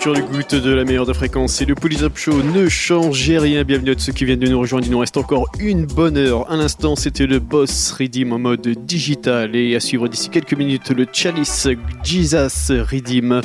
[0.06, 3.40] Sur le goutte de la meilleure de fréquence, c'est le Police Up Show, ne changez
[3.40, 6.16] rien, bienvenue à ceux qui viennent de nous rejoindre, il nous reste encore une bonne
[6.16, 6.48] heure.
[6.52, 9.56] À l'instant, c'était le Boss Redeem en mode digital.
[9.56, 11.68] Et à suivre d'ici quelques minutes le Chalice
[12.04, 13.42] Jesus Redeem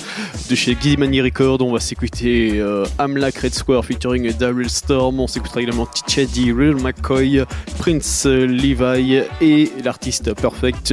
[0.50, 1.62] de chez Gizimani Record.
[1.62, 6.74] On va s'écouter euh, Amlak Red Square featuring Daryl Storm, on s'écoutera également Tichadi, Real
[6.74, 7.42] McCoy,
[7.78, 10.92] Prince Levi et l'artiste Perfect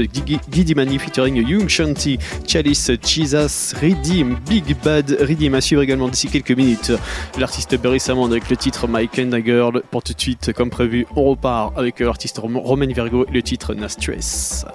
[0.50, 6.52] Gidimani featuring Young Shanti, Chalice Jesus Redeem, Big Bad Redeem à suivre également d'ici quelques
[6.52, 6.92] minutes.
[7.38, 9.82] L'artiste Barry Samond avec le titre Mike and a Girl.
[9.92, 13.42] Pour tout de suite, comme prévu, on repart avec l'artiste Rom- Romain Virgo et le
[13.42, 14.66] titre Na Stress.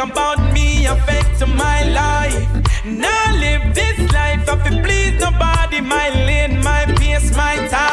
[0.00, 2.48] about me affect my life.
[2.86, 5.80] Now live this life, I feel please nobody.
[5.80, 7.89] My lane, my pace, my time.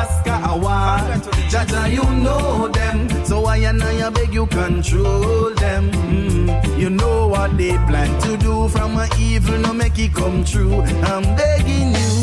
[0.00, 1.22] Oscar award.
[1.50, 5.90] Jah Jah you know them, so I and I beg you control them.
[5.92, 10.44] Mm, you know what they plan to do from a evil, no make it come
[10.44, 10.80] true.
[11.12, 12.19] I'm begging you,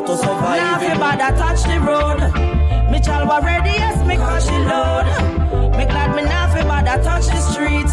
[0.00, 0.56] in a world that's hard to survive.
[0.56, 2.90] Now if bad, I touch the road.
[2.90, 5.76] Me child was ready, yes, me crush the load.
[5.76, 7.90] Me glad me now feel bad, I touch the street.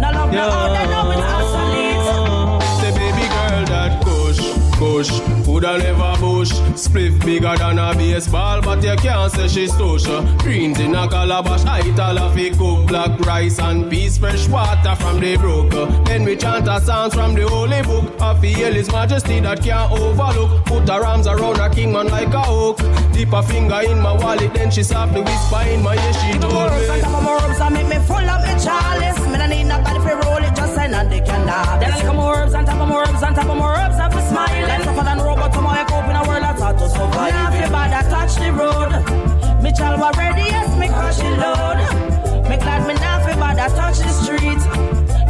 [0.00, 2.62] No love, no order, no it's obsolete.
[2.80, 4.40] Say baby girl that kush,
[4.78, 10.06] kush Coulda never bush Spliff bigger than a baseball But you can't say she's tush
[10.38, 14.48] Greens in a calabash I eat all of it cook Black rice and peas Fresh
[14.48, 15.70] water from the brook
[16.06, 19.92] Then we chant a songs from the holy book I feel his majesty that can't
[19.92, 22.78] overlook Put her arms around a king man like a hook
[23.12, 26.42] Dip a finger in my wallet Then she softly whisper in my ear She Give
[26.42, 28.40] me told more herbs and me top of more herbs and make me full of
[28.42, 29.18] me chalice.
[29.30, 31.80] Me don't need nobody for roll it, just send and they can have.
[31.80, 33.96] Then I lick more herbs and top of more herbs and top of more herbs.
[33.96, 34.66] Have a smile.
[34.66, 37.32] Less tougher than robot to my cope in a world that's hard to survive.
[37.32, 39.62] Now if you bad, I touch the road.
[39.62, 42.11] Me child was ready, yes, me crush the load.
[42.52, 44.60] Me glad me now feel bad, I touch the street.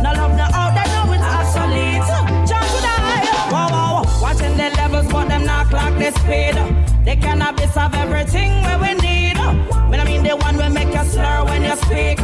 [0.03, 2.03] No love, no out, that know it's obsolete.
[2.51, 3.53] Jump to high.
[3.53, 4.20] Wow, wow.
[4.20, 6.59] Watching the levels, but them not clock the speed.
[7.05, 9.39] They cannabis have everything where we need.
[9.39, 12.19] Me I mean the one will make you slur when you speak.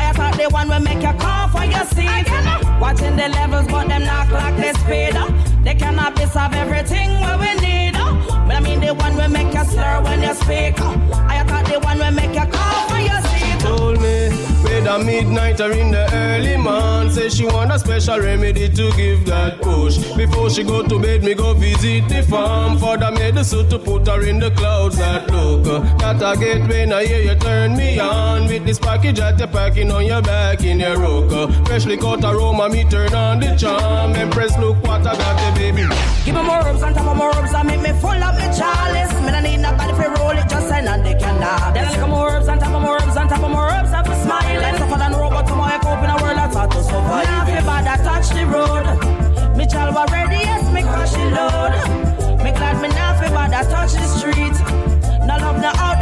[0.00, 2.08] I thought the one will make you cough when you see.
[2.80, 5.12] Watching the levels, but them not clock the speed.
[5.62, 7.92] They cannabis have everything where we need.
[8.48, 10.80] Me I mean the one will make you slur when you speak.
[10.80, 13.58] I thought the one will make you cough when you see.
[13.60, 14.27] told me
[14.88, 19.24] whether midnight or in the early morn say she want a special remedy to give
[19.26, 19.98] that push.
[20.16, 24.06] Before she go to bed me go visit the farm for the medicine to put
[24.06, 25.64] her in the clouds that look.
[25.98, 28.46] That I get when I hear you turn me on.
[28.46, 31.52] With this package that you're packing on your back in your rook.
[31.66, 34.14] Freshly cut aroma me turn on the charm.
[34.14, 35.82] Empress look what I got the baby.
[36.24, 38.46] Give me more herbs and top of more herbs and make me full up me
[38.56, 39.12] chalice.
[39.20, 40.27] Me don't need nobody for roll
[40.78, 41.74] it, and they can have.
[41.74, 43.90] Then I lick more herbs and top of more herbs and top of more herbs.
[43.90, 44.60] Have a smile.
[44.60, 47.24] Less tougher than robot to my cope in a world that's hard to survive.
[47.24, 48.86] Now if bad, I touch the road.
[49.56, 51.74] Me child was ready, yes, me crush the load.
[52.42, 54.56] Me glad me now feel bad, I touch the street.
[55.26, 55.98] No love, no out,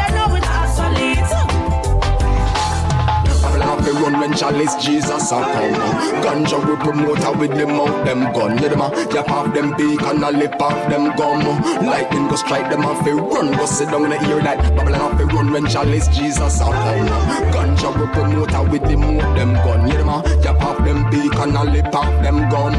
[3.87, 5.75] fi run when Chalice Jesus a come.
[6.23, 8.59] Ganja we promoter with them out them gun.
[8.59, 11.41] Yeah them a yap off them beak and a lip off them gum.
[11.87, 13.53] Lightning go strike them fi run.
[13.57, 15.53] Go sit down in the ear that Babylon fi run.
[15.53, 17.07] When Chalice Jesus a come.
[17.55, 19.89] Ganja we promoter with them out them gun.
[19.89, 22.75] Yeah them a yap off them beak and a lip off them gum.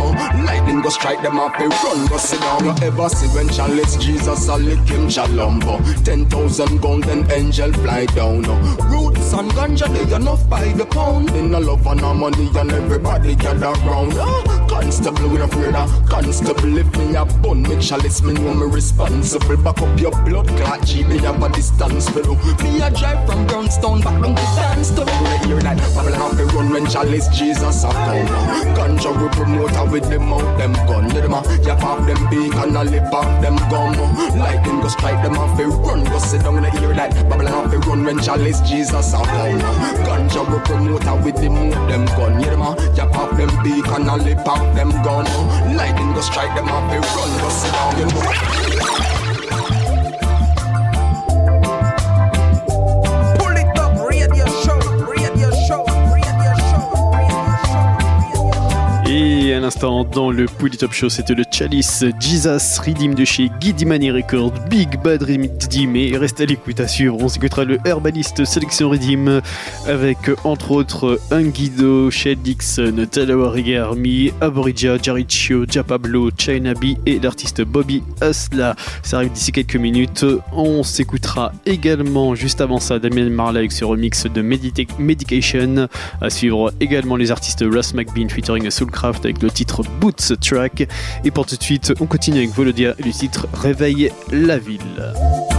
[0.46, 2.08] Lightning go strike them fi run.
[2.08, 2.66] Go sit down.
[2.66, 8.06] You ever see when Chalice Jesus a lick him chalumbo Ten thousand golden angel fly
[8.08, 8.44] down.
[8.92, 11.30] Roots and ganja they enough by the pound.
[11.36, 14.14] In a love and a money and everybody gather round.
[14.18, 16.78] Ah, Constable we afraid of Constable.
[16.78, 19.58] If me a bun me chalice me know me responsible.
[19.58, 22.24] Back up your blood clot G me have a distance for
[22.64, 26.46] Me a drive from Brownstown back down to Danstown Right here that Babylon have to
[26.56, 28.28] run when chalice Jesus a come.
[28.76, 31.08] Ganja we promoter with them out them gun.
[31.10, 33.94] Them a yap off them beak and a lip off them gum.
[34.38, 37.54] Lightning go strike them off fi run Go sit down in the ear that Babylon
[37.54, 39.60] have to run when chalice Jesus a come
[40.04, 42.40] Ganja we promoter with them out them gun.
[42.42, 45.26] Yeah them a yap off them beak and lip off them gum
[45.76, 47.40] Lightning go strike them off fi run.
[47.40, 48.00] Go sit down.
[48.00, 49.17] you know
[59.68, 63.50] l'instant dans le Pouli Top Show, c'était le Chalice Jesus Redeem de chez
[63.86, 67.18] Money Records, Big Bad Redeem et reste à l'écoute à suivre.
[67.20, 69.42] On s'écoutera le Herbaliste Sélection Redeem
[69.86, 77.62] avec entre autres Unguido, Shell Dixon, Talawari Army, Aborija, Jarichio, Japablo, China B et l'artiste
[77.62, 78.74] Bobby Asla.
[79.04, 80.26] Ça arrive d'ici quelques minutes.
[80.54, 85.90] On s'écoutera également juste avant ça Damien Marley avec ce remix de Medication.
[86.22, 90.88] À suivre également les artistes Russ McBean featuring Soulcraft avec le titre Boots Track.
[91.24, 95.57] Et pour tout de suite, on continue avec Volodia et le titre Réveille la ville.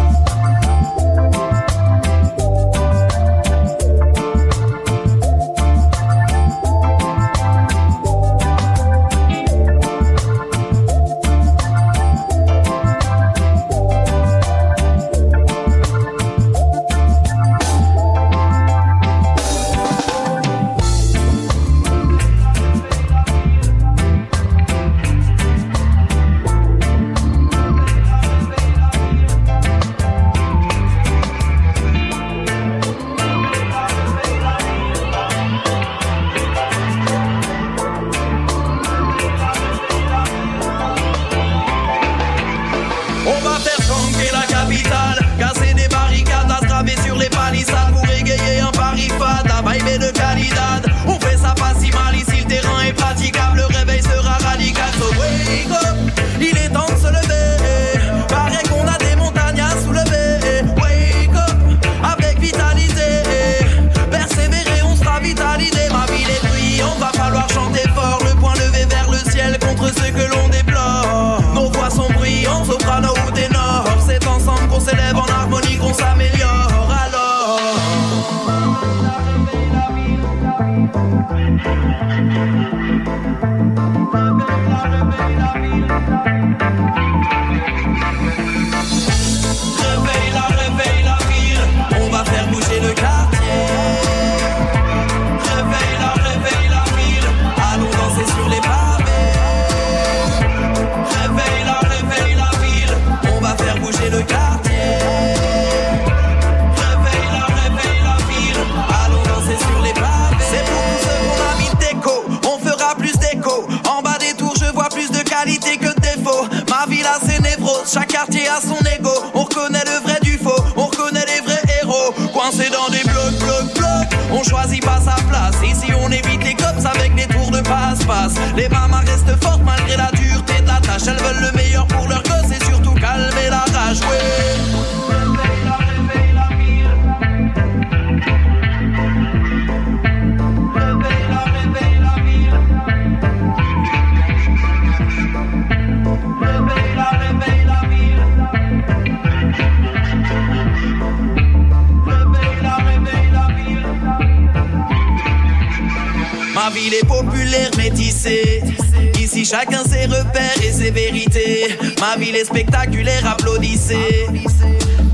[159.49, 161.79] chacun ses repères et ses vérités.
[162.01, 164.27] Ma ville est spectaculaire, applaudissez.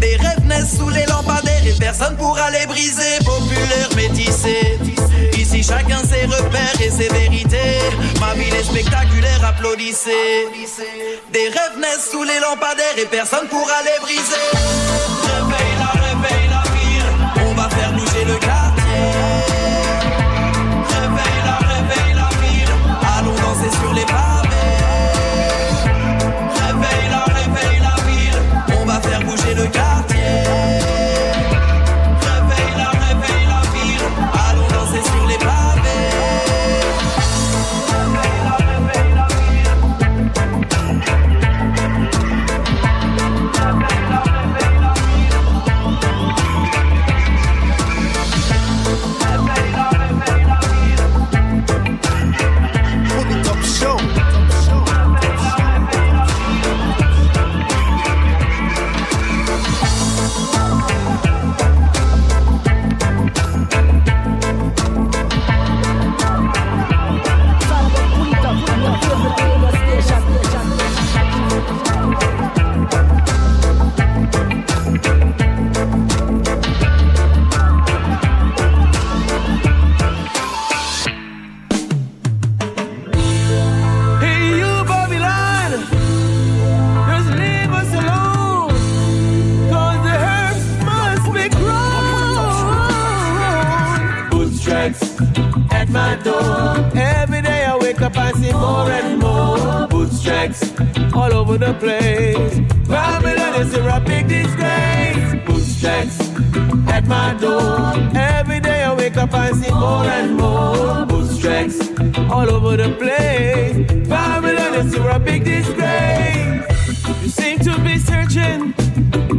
[0.00, 3.18] Des rêves naissent sous les lampadaires et personne pourra les briser.
[3.24, 4.78] Populaire, métissé.
[5.38, 7.78] Ici, chacun ses repères et ses vérités.
[8.20, 10.48] Ma ville est spectaculaire, applaudissez.
[11.32, 15.53] Des rêves naissent sous les lampadaires et personne pourra les briser.
[101.24, 102.54] All over the place.
[102.86, 105.34] Babylon is a big disgrace.
[105.46, 106.20] Bootstraps
[106.96, 107.94] at my door.
[108.14, 111.06] Every day I wake up and see more and more.
[111.06, 111.78] Bootstraps
[112.30, 114.08] all over the place.
[114.08, 116.92] Babylon is a big disgrace.
[117.22, 118.74] You seem to be searching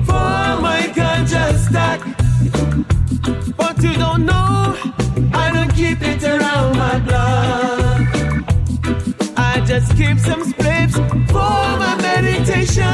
[0.08, 0.38] for
[0.68, 2.02] my ganja stack.
[3.58, 4.76] But you don't know,
[5.34, 7.85] I don't keep it around my block.
[9.68, 10.96] Just keep some spliffs
[11.28, 12.86] for my meditation.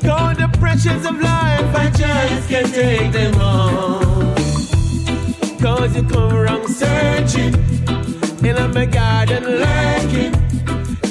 [0.00, 4.36] Cause the pressures of life, I just can't take them on.
[5.60, 7.52] Cause you come around searching,
[8.44, 10.32] in my garden lurking,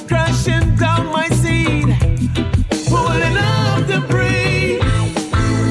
[0.07, 1.85] crashing down my seed,
[2.87, 4.81] pulling off the breed.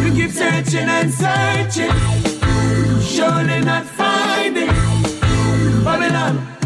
[0.04, 1.90] You keep searching and searching,
[3.00, 4.68] surely not finding.
[5.82, 6.57] Babylon,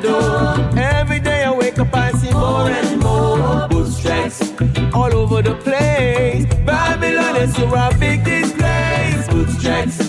[0.00, 0.56] door.
[0.76, 4.40] Every day I wake up, I see more and more bootstraps
[4.94, 6.46] all over the place.
[6.64, 9.28] Babylon is so a big disgrace.
[9.28, 10.00] Bootstraps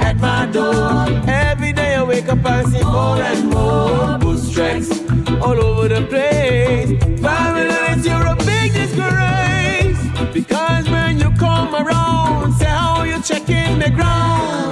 [0.00, 1.06] at my door.
[1.28, 4.90] Every day I wake up, I see more and more bootstraps
[5.40, 6.90] all over the place.
[7.20, 10.00] Babylon is you're a big disgrace.
[10.32, 14.71] Because when you come around, say how you checking the ground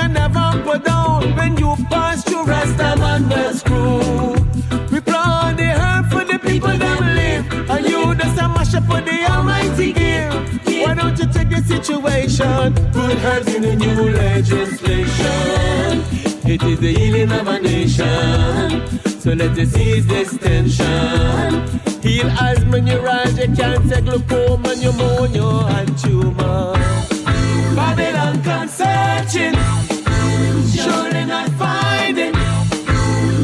[0.00, 1.34] you never put down.
[1.36, 4.32] When you pass through rest I'm on the screw.
[4.92, 8.84] We plant the herb for the people that live, and you just a mash up
[8.84, 10.30] for the almighty gear.
[10.82, 16.04] Why don't you take the situation, put herbs in the new legislation?
[16.50, 18.98] It is the healing of a nation.
[19.20, 21.68] So let us ease this tension.
[22.00, 27.07] Heal asthma, neuralgia, cancer, glaucoma, pneumonia, and tumor.
[27.88, 29.54] Babylon come searching,
[30.76, 32.32] surely not finding.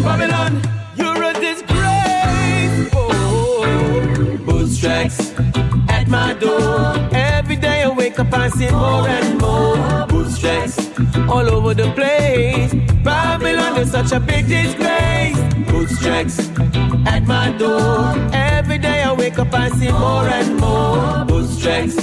[0.02, 0.60] Babylon,
[0.96, 2.90] you're a disgrace.
[2.92, 5.32] Oh, bootstraps
[5.88, 6.94] at my door.
[7.12, 10.76] Every day I wake up I see more and more bootstraps
[11.26, 12.74] all over the place.
[13.02, 15.38] Babylon is such a big disgrace.
[15.70, 16.38] Bootstraps
[17.06, 18.43] at my door.
[19.24, 21.96] Wake up see more and more bootstraps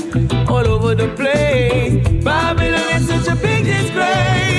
[0.49, 2.01] all over the place.
[2.23, 4.50] Babylon is such a big disgrace.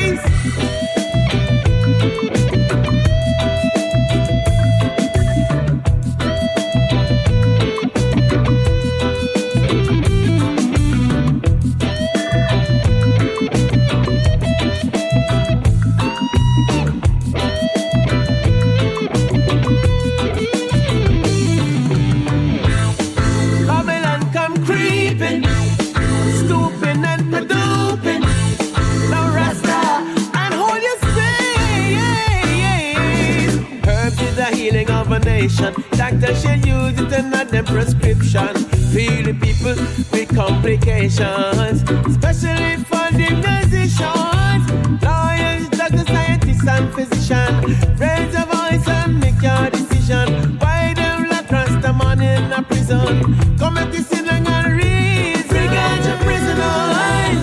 [35.42, 35.74] Nation.
[35.92, 38.54] Doctors should use it and not them prescription.
[38.94, 39.74] Heal the people
[40.12, 44.64] with complications, especially for the musicians,
[45.02, 48.00] lawyers, doctors, scientists, and physicians.
[48.00, 50.58] Raise your voice and make your decision.
[50.58, 53.58] Why them like Rasta man in a prison?
[53.58, 55.48] Come and this in and reason.
[55.50, 57.40] Free ganja prisoners.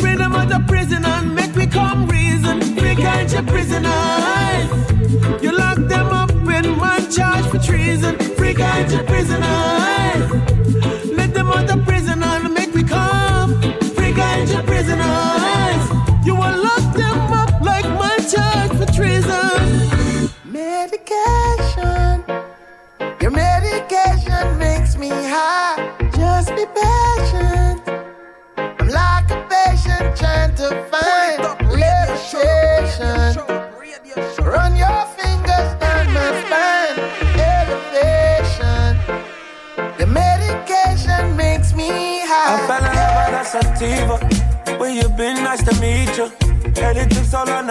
[0.00, 2.60] Freedom of the prison and make me come reason.
[2.76, 4.79] Free ganja prisoners.
[9.06, 9.89] Free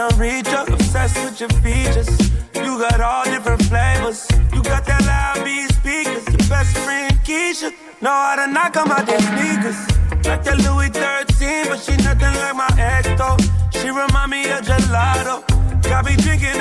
[0.10, 0.48] so reach.
[0.48, 2.10] Obsessed with your features.
[2.56, 4.28] You got all different flavors.
[4.54, 6.26] You got that loud beat speakers.
[6.28, 7.72] Your best friend Keisha.
[8.02, 9.80] Know how to knock 'em out their sneakers.
[10.26, 13.38] Like that Louis 13, but she nothing like my ex though.
[13.78, 15.44] She remind me of gelato.
[15.84, 16.59] Got me drinking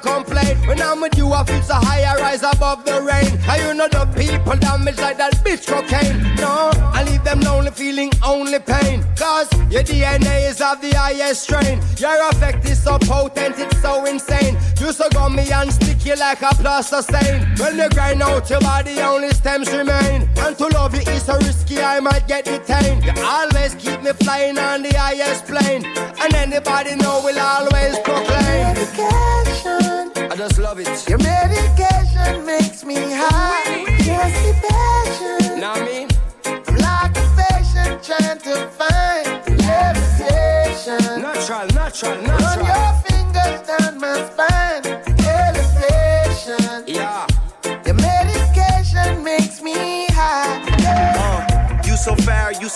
[0.00, 0.56] complain.
[0.66, 3.38] When I'm with you, I feel so high, I rise above the rain.
[3.48, 6.18] And you know the people damage like that bitch cocaine.
[6.36, 9.04] No, I leave them lonely, feeling only pain.
[9.16, 11.80] Cause your DNA is of the highest strain.
[11.98, 14.56] Your effect is so potent, it's so insane.
[14.80, 17.46] You so gummy and sticky like a plaster stain.
[17.58, 20.28] When you grind out your body, only stems remain.
[20.38, 23.04] And to love you is so risky, I might get detained.
[23.04, 25.84] You always keep me flying on the highest plane.
[26.20, 28.74] And anybody know will always proclaim.
[28.74, 29.87] Medication.
[30.38, 31.08] Just love it.
[31.08, 33.84] Your medication makes me high.
[33.98, 35.58] Just be patient.
[35.58, 36.08] Know I mean?
[36.46, 41.22] I'm like a patient trying to find levitation.
[41.22, 42.37] Natural, natural, natural.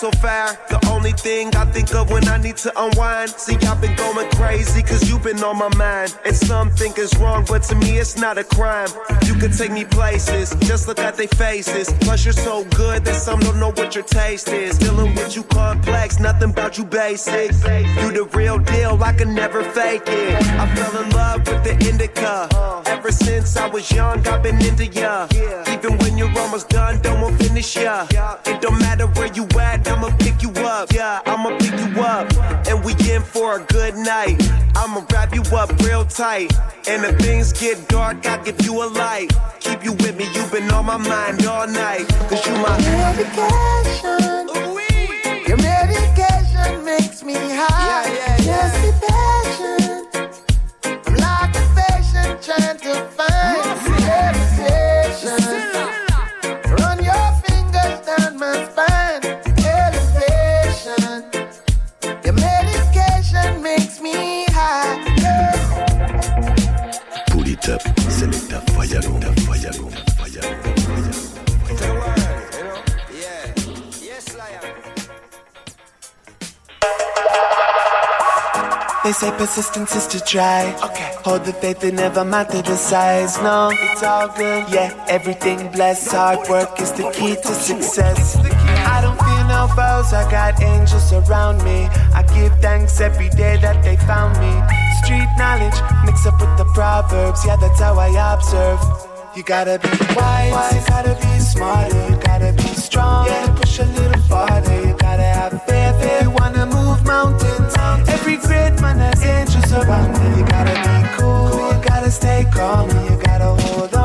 [0.02, 0.58] So fair.
[0.68, 3.30] The only thing I think of when I need to unwind.
[3.30, 6.18] See, I've been going crazy cause you've been on my mind.
[6.24, 8.88] And some think it's wrong, but to me it's not a crime.
[9.24, 11.94] You can take me places, just look at their faces.
[12.00, 14.76] Plus, you're so good that some don't know what your taste is.
[14.76, 17.52] Dealing with you complex, nothing about you basic.
[18.00, 20.34] You the real deal, I can never fake it.
[20.62, 22.48] I fell in love with the indica.
[22.86, 25.28] Ever since I was young, I've been into ya.
[25.68, 28.06] Even when you're almost done, don't want finish ya.
[28.46, 30.90] It don't matter where you at, I'ma pick you up.
[30.92, 32.26] Yeah, I'ma pick you up.
[32.66, 34.40] And we in for a good night.
[34.74, 36.50] I'ma wrap you up real tight.
[36.88, 39.30] And if things get dark, I'll give you a light.
[39.60, 42.08] Keep you with me, you've been on my mind all night.
[42.28, 44.48] Cause you my medication.
[45.46, 48.38] Your medication makes me high.
[48.38, 50.08] Just be patient.
[51.06, 53.41] I'm like a patient trying to find
[67.62, 70.42] Pull it up, select a fire room, fire room, fire
[79.04, 80.74] They say persistence is to try.
[80.84, 81.12] Okay.
[81.24, 83.36] Hold the faith and never matter the size.
[83.38, 84.68] No, it's all good.
[84.68, 86.12] Yeah, everything blessed.
[86.12, 88.36] Hard work is the key to success.
[88.38, 89.21] I don't fear
[89.52, 90.12] no foes.
[90.12, 91.78] I got angels around me.
[92.18, 94.52] I give thanks every day that they found me.
[95.00, 97.40] Street knowledge mix up with the proverbs.
[97.46, 98.80] Yeah, that's how I observe.
[99.36, 103.26] You gotta be wise, you gotta be smarter, you gotta be strong.
[103.26, 107.74] Yeah, push a little farther, you gotta have faith if you wanna move mountains.
[108.14, 110.38] Every great man has angels around him.
[110.38, 114.01] You gotta be cool, you gotta stay calm, you gotta hold on.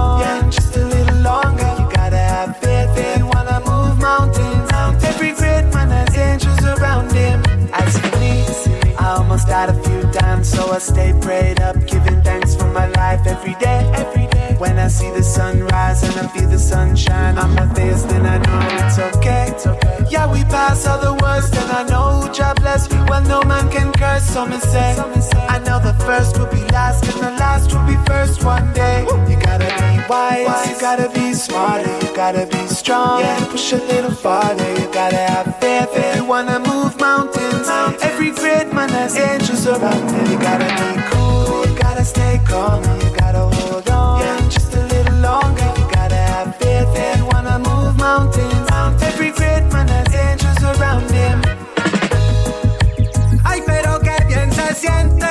[9.48, 13.56] Died a few times, so I stay prayed up, giving thanks for my life every
[13.56, 14.56] day, every day.
[14.58, 18.26] When I see the sun rise and I feel the sunshine on my face, then
[18.26, 19.48] I know it's okay.
[19.50, 20.06] It's okay.
[20.10, 22.90] Yeah, we pass all the worst, and I know who God bless.
[23.10, 24.98] Well, no man can curse, so me say.
[25.48, 29.06] I know the first will be last, and the last will be first one day.
[29.30, 33.22] You gotta be wise, you gotta be smarter, you gotta be strong.
[33.22, 37.37] Yeah, push a little farther, you gotta have faith if you wanna move mountains.
[38.02, 40.26] Every great man has angels around him.
[40.32, 44.20] You gotta be cool, gotta stay calm, you gotta hold on.
[44.22, 45.70] Yeah, just a little longer.
[45.78, 48.68] You gotta have faith you wanna move mountains.
[49.02, 51.42] Every great man has angels around him.
[53.44, 55.27] Ay, pero qué bien se siente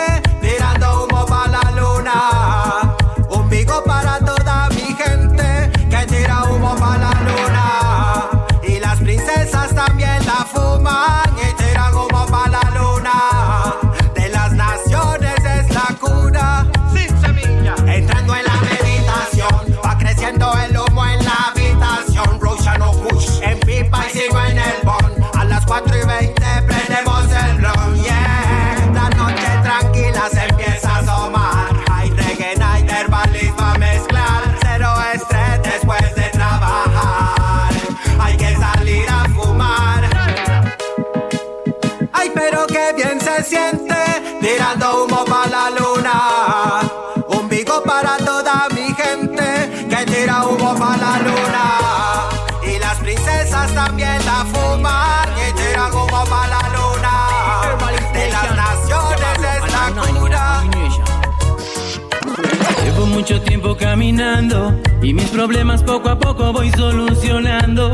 [63.28, 67.90] mucho tiempo caminando y mis problemas poco a poco voy solucionando.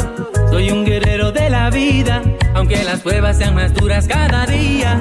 [0.51, 2.21] Soy un guerrero de la vida,
[2.53, 5.01] aunque las pruebas sean más duras cada día.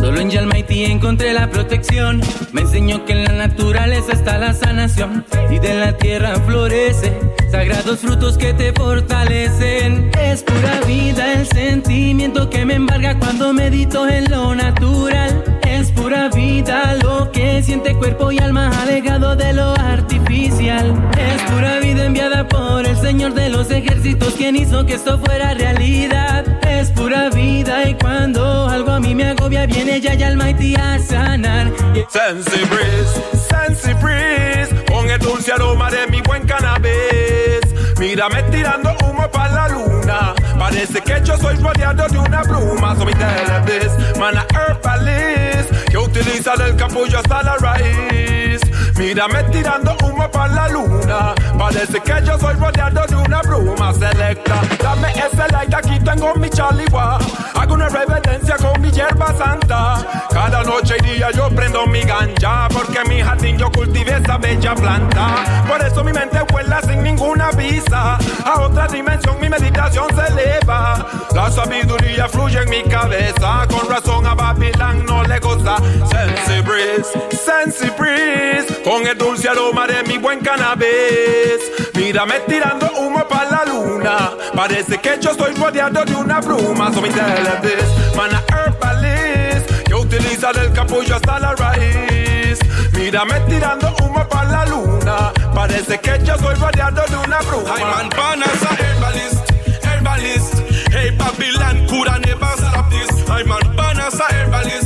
[0.00, 2.20] Solo en Yalmaití encontré la protección.
[2.50, 7.16] Me enseñó que en la naturaleza está la sanación y de la tierra florece
[7.52, 10.10] sagrados frutos que te fortalecen.
[10.20, 15.49] Es pura vida el sentimiento que me embarga cuando medito en lo natural.
[15.80, 20.94] Es pura vida lo que siente cuerpo y alma alejado de lo artificial.
[21.18, 25.54] Es pura vida enviada por el Señor de los ejércitos quien hizo que esto fuera
[25.54, 26.44] realidad.
[26.68, 30.98] Es pura vida y cuando algo a mí me agobia viene ya y Almighty a
[30.98, 31.72] sanar.
[32.10, 37.62] Sensi Breeze, Sensi Breeze, con el dulce aroma de mi buen cannabis.
[37.98, 40.34] Mírame tirando humo para la luna.
[40.60, 42.94] Parece que yo soy rodeado de una pluma.
[42.94, 48.60] Soy televis, mana herbalist, que utiliza el capullo hasta la raíz.
[49.00, 51.34] Mírame tirando humo para la luna.
[51.58, 54.60] Parece que yo soy rodeado de una bruma selecta.
[54.78, 57.18] Dame ese like, aquí tengo mi chaligua.
[57.54, 60.06] Hago una reverencia con mi hierba santa.
[60.30, 62.68] Cada noche y día yo prendo mi ganja.
[62.68, 65.64] Porque en mi jardín yo cultivé esa bella planta.
[65.66, 68.18] Por eso mi mente vuela sin ninguna visa.
[68.44, 71.06] A otra dimensión mi meditación se eleva.
[71.34, 73.66] La sabiduría fluye en mi cabeza.
[73.66, 75.76] Con razón a Babylon no le gusta.
[76.10, 78.89] Sensi Breeze, Sensi Breeze.
[78.90, 81.60] Con el dulce aroma de mi buen cannabis.
[81.94, 84.32] Mírame tirando humo para la luna.
[84.52, 86.92] Parece que yo estoy rodeado de una bruma.
[86.92, 87.84] Soy mi televis,
[88.16, 89.70] mana herbalist.
[89.86, 92.58] Que utiliza el capullo hasta la raíz.
[92.94, 95.32] Mírame tirando humo para la luna.
[95.54, 97.70] Parece que yo soy rodeado de una bruma.
[97.78, 99.52] I'm on banners a herbalist,
[99.84, 100.54] herbalist.
[100.90, 103.30] Hey Babylon, coulda never stop this.
[103.30, 104.79] I'm on banners a herbalist.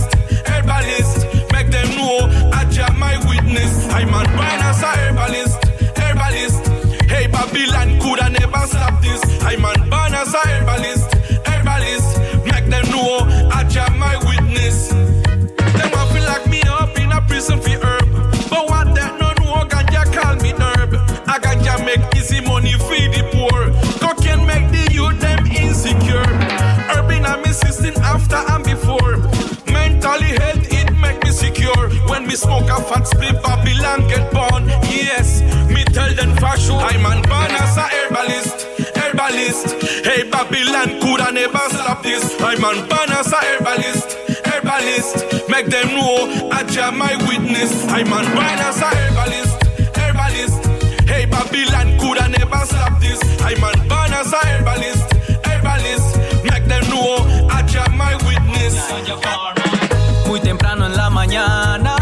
[3.55, 3.87] My witness.
[3.95, 5.65] I'm on banners a herbalist,
[5.97, 6.67] herbalist.
[7.09, 9.23] Hey Babylon, coulda never stop this.
[9.43, 11.15] I'm on banners a herbalist,
[11.47, 12.19] herbalist.
[12.47, 13.19] Make them know
[13.53, 14.89] I jam my witness.
[14.89, 18.09] Them want to lock me up in a prison for herb.
[18.51, 20.95] But what that no know, ganja call me herb.
[20.95, 23.71] A ganja make easy money feed the poor.
[24.01, 26.27] Cocaine make the youth them insecure.
[26.91, 28.64] Herb in a me system after and
[32.35, 34.67] me smoke a fat split, Babylon get born.
[34.91, 35.41] Yes,
[35.71, 36.81] me tell them for sure.
[36.81, 37.23] I'm on
[37.63, 38.67] as a herbalist,
[38.97, 39.67] herbalist.
[40.05, 42.25] Hey Babylon coulda never stop this.
[42.41, 44.09] I'm on as a herbalist,
[44.47, 45.49] herbalist.
[45.49, 47.87] Make them know I jam my witness.
[47.87, 49.55] I'm on as a herbalist,
[49.95, 50.61] herbalist.
[51.07, 53.21] Hey Babylon coulda never stop this.
[53.43, 55.07] I'm on as a herbalist,
[55.47, 56.17] herbalist.
[56.51, 58.75] Make them know I jam my witness.
[60.27, 61.94] Muy temprano en la mañana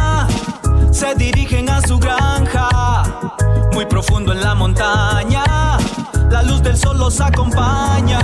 [1.15, 3.03] dirigen a su granja,
[3.73, 5.45] muy profundo en la montaña.
[6.31, 8.21] La luz del sol los acompaña.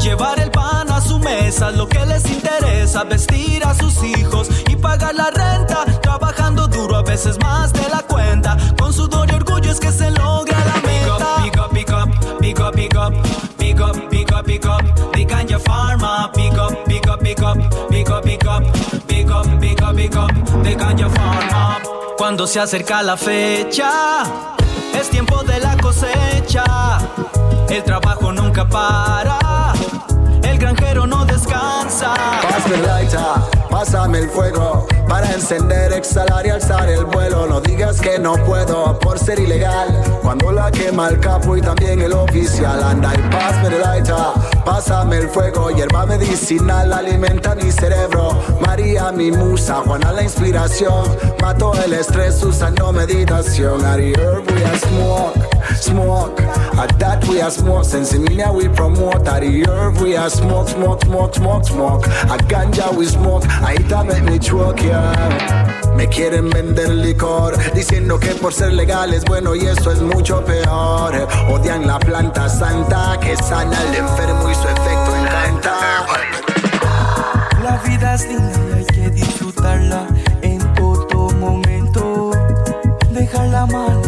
[0.00, 4.76] Llevar el pan a su mesa, lo que les interesa, vestir a sus hijos y
[4.76, 8.56] pagar la renta, trabajando duro a veces más de la cuenta.
[8.78, 11.42] Con sudor y orgullo es que se logra la meta.
[11.42, 12.08] Pick up, pick up,
[12.40, 13.10] pick up, pick up,
[13.58, 14.82] pick up, pick up, pick up,
[15.12, 17.58] pick up, up, pick up, pick up, pick up, pick up,
[17.90, 18.48] pick up, pick up, pick up, pick up, pick up, pick up, pick up, pick
[18.48, 20.32] up, pick up, pick up, pick up, pick up,
[20.62, 21.06] pick up, pick
[21.52, 21.87] up,
[22.18, 24.24] cuando se acerca la fecha,
[24.98, 26.98] es tiempo de la cosecha.
[27.70, 29.72] El trabajo nunca para,
[30.58, 32.14] granjero no descansa.
[32.42, 33.20] Pásame el lighter,
[33.70, 37.46] pásame el fuego para encender, exhalar y alzar el vuelo.
[37.46, 39.88] No digas que no puedo por ser ilegal.
[40.22, 44.16] Cuando la quema el capo y también el oficial anda y pásame el lighter,
[44.64, 45.70] pásame el fuego.
[45.70, 48.38] Hierba medicinal alimenta mi cerebro.
[48.60, 51.16] María mi musa, Juana la inspiración.
[51.40, 53.78] Mato el estrés usando meditación.
[53.80, 56.40] The herb we smoke, smoke.
[56.78, 57.84] At that we a smoke.
[57.84, 59.26] Sensimilia we promote.
[59.28, 62.06] At the herb we a smoke, smoke, smoke, smoke, smoke.
[62.06, 63.44] A ganja we smoke.
[63.62, 65.78] Ahí make me choke, yeah.
[65.96, 70.44] Me quieren vender licor, diciendo que por ser legal es bueno y eso es mucho
[70.44, 71.26] peor.
[71.50, 76.06] Odian la planta santa que sana al enfermo y su efecto encanta.
[77.64, 80.06] La vida es linda y hay que disfrutarla
[80.42, 82.30] en todo momento.
[83.10, 84.07] Dejar la mala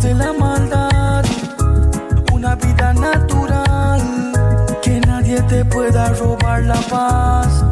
[0.00, 1.24] Lejos de la maldad,
[2.32, 4.00] una vida natural.
[5.48, 7.64] te pueda robar la paz.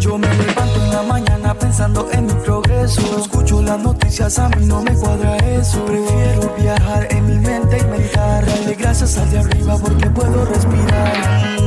[0.00, 3.18] Yo me levanto en la mañana pensando en mi progreso.
[3.18, 5.84] Escucho las noticias, a mí no me cuadra eso.
[5.84, 8.46] Prefiero viajar en mi mente y meditar.
[8.46, 11.58] Darle gracias al de arriba porque puedo respirar.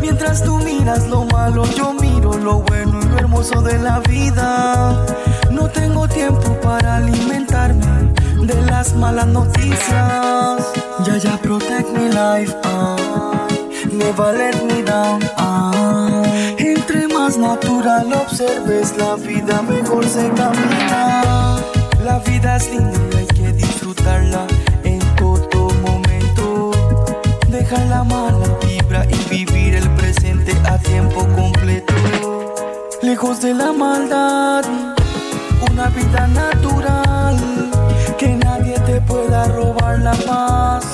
[0.00, 5.06] Mientras tú miras lo malo, yo miro lo bueno y lo hermoso de la vida.
[5.50, 10.62] No tengo tiempo para alimentarme de las malas noticias.
[11.04, 12.54] Ya, ya, protect my life.
[12.64, 13.40] ay.
[13.92, 15.20] Never let me down.
[16.58, 21.56] Entre más natural observes la vida, mejor se camina.
[22.04, 24.46] La vida es linda y hay que disfrutarla
[24.84, 26.70] en todo momento.
[27.48, 31.94] Deja la mala vibra y vivir el presente a tiempo completo.
[33.02, 34.64] Lejos de la maldad,
[35.70, 37.59] una vida natural.
[39.10, 40.84] Que nadie te pueda robar la paz.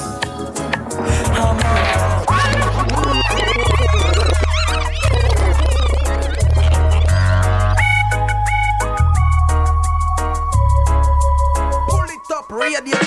[11.89, 13.06] Pull it up, radio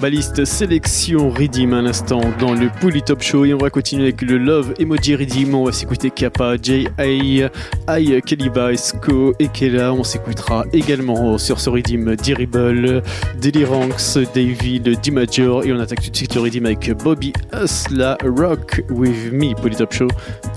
[0.00, 4.22] Herbaliste sélection Redeem à l'instant dans le Pouli Top Show et on va continuer avec
[4.22, 5.54] le Love Emoji Redeem.
[5.54, 9.92] On va s'écouter Kappa, J.A., I, Keliba, Esco et Kela.
[9.92, 13.02] On s'écoutera également sur ce Redeem Diribble,
[13.42, 18.82] Deliranx, David, D-Major et on attaque tout de suite le Redeem avec Bobby Hustla, Rock
[18.88, 20.08] With Me, Pouli Top Show.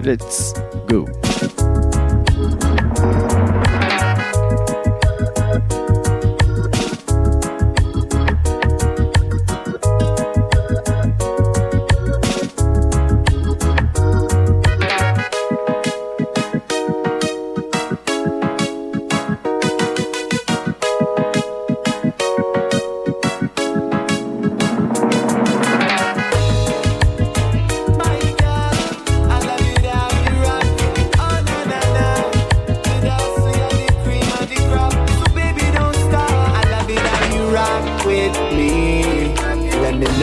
[0.05, 0.53] Let's
[0.87, 1.05] go.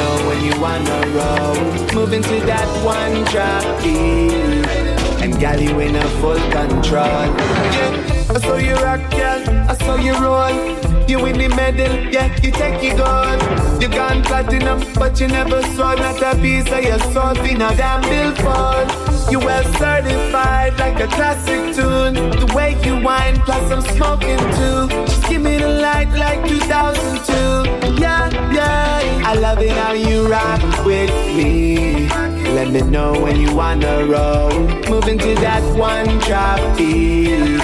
[0.01, 1.57] Know when you wanna roll.
[1.99, 4.67] Moving to that one drop beat.
[5.23, 7.25] And gal, you in a full control.
[7.77, 9.41] Yeah, I saw you rock, girl.
[9.73, 10.57] I saw you roll.
[11.11, 13.41] You win the medal, yeah, you take it gold.
[13.83, 17.71] You gone platinum, but you never saw not a piece of your soul in a
[17.81, 18.89] damn billboard.
[19.31, 22.15] You well certified like a classic tune.
[22.43, 24.81] The way you whine, plus I'm smoking too.
[25.11, 27.80] Just give me the light like 2002.
[28.01, 29.29] Yeah, yeah.
[29.31, 32.09] I love it how you rock with me.
[32.55, 34.51] Let me know when you wanna roll.
[34.89, 37.61] Moving to that one drop beat.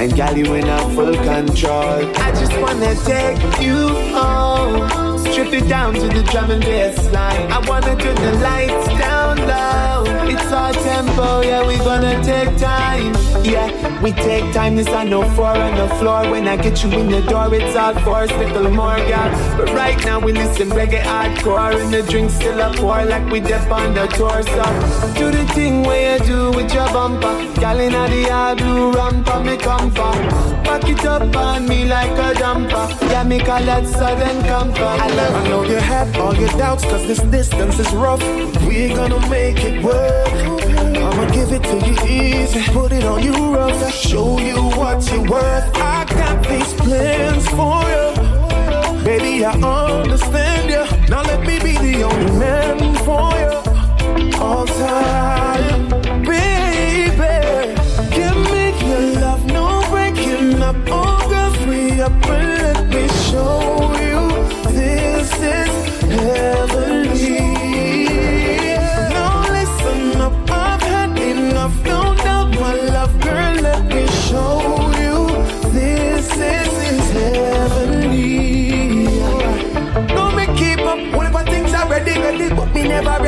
[0.00, 2.00] And gal, you in a full control.
[2.16, 5.01] I just wanna take you home.
[5.32, 7.50] Strip it down to the drum and bass line.
[7.50, 10.04] I wanna turn the lights down low.
[10.28, 13.14] It's our tempo, yeah, we gonna take time.
[13.42, 16.30] Yeah, we take time, this I know four on the floor.
[16.30, 19.30] When I get you in the door, it's all four, little more, girl.
[19.56, 21.80] But right now we listen reggae hardcore.
[21.80, 24.42] And the drinks still a pour like we dip on the tour.
[25.14, 27.34] Do the thing where you do with your bumper.
[27.58, 30.51] Gal in the hard blue ramper, me come for.
[30.64, 32.88] Back it up on me like a jumper.
[33.10, 34.82] Yeah, me call that sudden comfort.
[34.82, 38.22] I love I know you have all your doubts, cause this distance is rough.
[38.66, 40.32] We're gonna make it work.
[40.96, 45.28] I'ma give it to you easy, put it on you rough, show you what you're
[45.28, 45.76] worth.
[45.76, 49.04] I got these plans for you.
[49.04, 51.08] Baby, I understand you.
[51.08, 54.38] Now let me be the only man for you.
[54.40, 55.91] All time,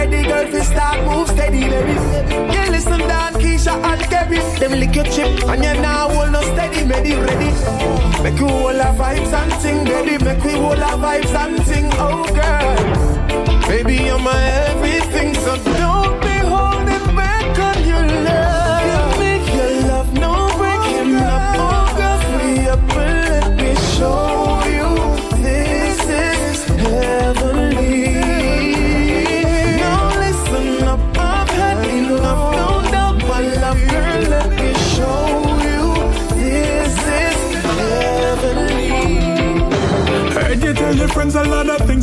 [0.05, 0.47] ready, girl.
[0.47, 1.93] Fi start move steady, baby.
[2.52, 4.39] Yeah, listen, Dan, Keisha and Kerry.
[4.59, 7.51] Them lick your chip and you now hold no steady, ready, ready.
[8.22, 10.22] Make you all our vibes and sing, baby.
[10.24, 13.68] Make we all our vibes and sing, oh girl.
[13.68, 18.43] Baby, you're my everything, so don't be holding back on your love.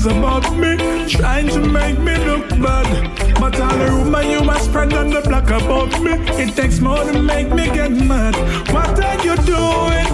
[0.01, 3.35] Things about me, trying to make me look bad.
[3.39, 7.03] But all the rumor you are spread on the block about me, it takes more
[7.03, 8.35] to make me get mad.
[8.71, 10.07] What are you doing?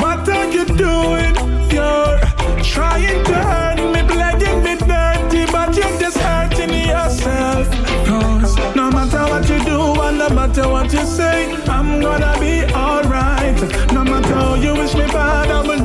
[0.00, 1.34] What are you doing?
[1.70, 2.18] You're
[2.62, 7.68] trying to hurt me, playing me dirty, but you're just hurting yourself.
[8.06, 12.64] Cause no matter what you do and no matter what you say, I'm gonna be
[12.74, 13.97] alright.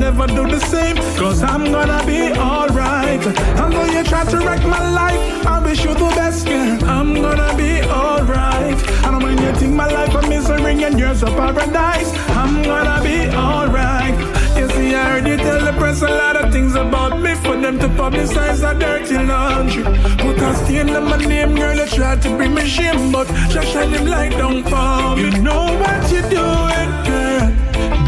[0.04, 0.96] Never do the same.
[1.16, 3.22] Cause I'm gonna be alright.
[3.60, 6.78] Although you try to wreck my life, I wish you the best, girl.
[6.96, 8.78] I'm gonna be alright.
[9.06, 12.10] And when you think my life a misery and yours a paradise,
[12.40, 14.16] I'm gonna be alright.
[14.58, 17.78] You see, I you tell the press a lot of things about me for them
[17.78, 19.84] to publicize a dirty laundry.
[20.22, 23.68] Put a stain on my name, girl, they try to bring me shame, but just
[23.72, 25.22] shine them light down for me.
[25.22, 27.46] You know what you're doing, girl.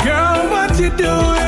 [0.04, 1.45] Girl, what you're doing,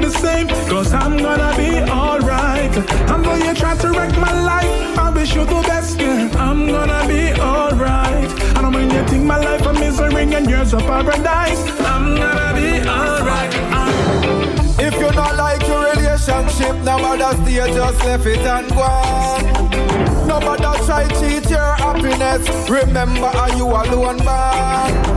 [0.00, 2.74] the same, cause I'm gonna be alright.
[3.10, 6.30] And though you try to wreck my life, I wish you the best, girl.
[6.36, 8.30] I'm gonna be alright.
[8.56, 12.88] And when you think my life a misery and yours a paradise, I'm gonna be
[12.88, 13.52] alright.
[13.78, 14.74] Uh.
[14.78, 20.28] If you not like your relationship, no matter stay, just left it and go on.
[20.28, 25.13] No matter try cheat your happiness, remember are you alone man.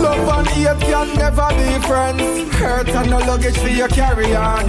[0.00, 2.54] Love and hate can never be friends.
[2.54, 4.64] Hurt and no luggage for you carry on.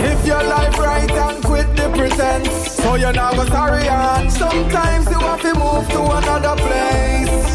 [0.00, 4.30] If your life right and quit the pretense, so you're go sorry on.
[4.30, 7.54] Sometimes you have to move to another place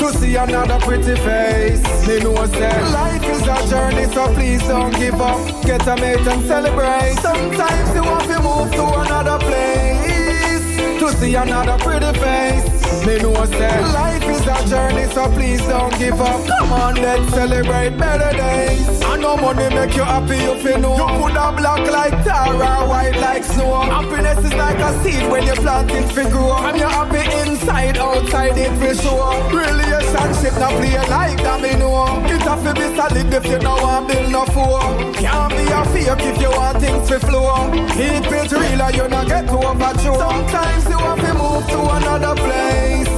[0.00, 1.82] to see another pretty face.
[2.06, 5.64] Me know say life is a journey, so please don't give up.
[5.64, 7.16] Get a mate and celebrate.
[7.20, 12.67] Sometimes you have to move to another place to see another pretty face.
[13.06, 16.46] Me know say life is a journey, so please don't give up.
[16.58, 18.97] Come on, let's celebrate better days.
[19.28, 20.96] Know money make you happy, you know.
[20.96, 23.74] You could have black like tar or white like snow.
[23.82, 26.56] Happiness is like a seed when you plant it for grow.
[26.64, 29.36] And you're happy inside, outside it for sure.
[29.52, 31.42] Relationship not play like
[31.78, 32.24] know.
[32.24, 34.80] It have to be solid if you don't want build no four.
[35.20, 37.70] Can't be a fake if you want things to flow.
[38.00, 40.18] Keep it real or you not get overthrown.
[40.18, 43.17] Sometimes you have to move to another place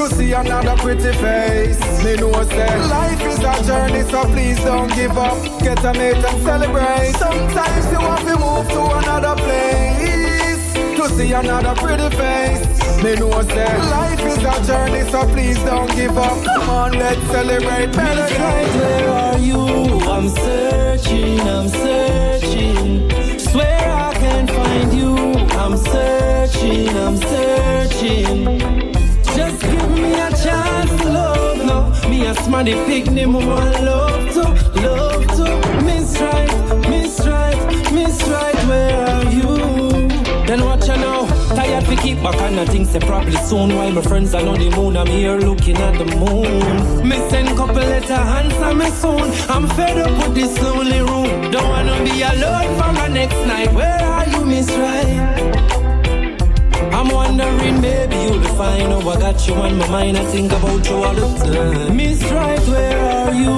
[0.00, 1.78] to see another pretty face.
[2.04, 5.36] Me know say life is a journey, so please don't give up.
[5.60, 7.12] Get a mate and celebrate.
[7.18, 12.64] Sometimes you have to move to another place to see another pretty face.
[13.02, 16.44] Me know say life is a journey, so please don't give up.
[16.46, 18.76] Come on, let's celebrate better days.
[18.76, 19.60] Where are you?
[20.14, 23.38] I'm searching, I'm searching.
[23.38, 25.14] Swear I can't find you.
[25.60, 28.99] I'm searching, I'm searching.
[32.30, 34.42] Me a smarty picnic, me want love to,
[34.82, 35.84] love to.
[35.84, 38.54] Miss right, miss right, miss right.
[38.68, 40.08] Where are you?
[40.46, 41.26] Then watch you now.
[41.56, 43.74] Tired to keep back on the things say probably soon.
[43.74, 47.10] While my friends are on the moon, I'm here looking at the moon.
[47.30, 49.30] Send couple letter answer me soon.
[49.50, 51.50] I'm fed up with this lonely room.
[51.50, 53.72] Don't wanna be alone for my next night.
[53.72, 55.79] Where are you, Miss Right?
[57.00, 58.92] I'm wondering, maybe you'll be fine.
[58.92, 60.18] Oh, I got you on my mind.
[60.18, 61.96] I think about you all the time.
[61.96, 63.52] Miss Right, where are you?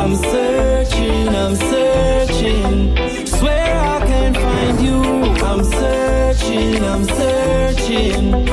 [0.00, 3.26] I'm searching, I'm searching.
[3.26, 5.02] Swear I can't find you.
[5.50, 8.46] I'm searching, I'm searching.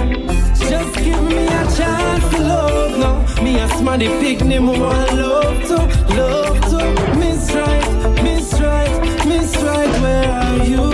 [0.71, 3.43] Just give me a chance to love now.
[3.43, 5.77] Me a smarty picnic, me want love to,
[6.17, 7.19] love to.
[7.19, 10.90] Miss Right, Miss Right, Miss Right, where are you?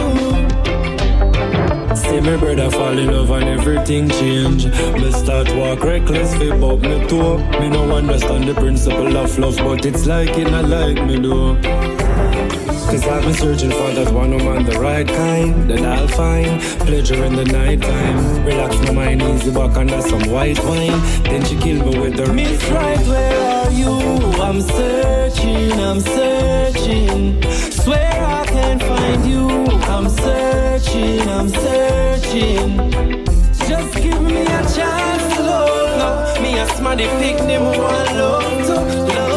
[2.18, 4.66] See me brother fall in love and everything change.
[4.66, 7.38] Me start walk reckless, fi up me toe.
[7.60, 11.56] Me no understand the principle of love, but it's like it not like me do.
[12.90, 16.60] Cause I've been searching for that one woman, the right kind that I'll find.
[16.88, 18.44] Pleasure in the night time.
[18.44, 21.00] Relax my mind, easy walk under some white wine.
[21.22, 23.94] Then she kill me with the Miss Right, where are you?
[24.42, 27.44] I'm searching, I'm searching.
[27.44, 29.50] Swear I can't find you.
[29.86, 31.97] I'm searching, I'm searching.
[32.40, 36.40] Just give me a chance to love.
[36.40, 39.37] Me a smarty picnic, me want love to,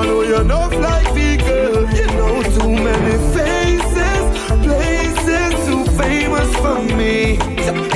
[0.00, 1.14] Never know you're enough like
[1.44, 1.84] girl.
[1.92, 4.24] You know too many faces,
[4.64, 7.36] places Too famous for me.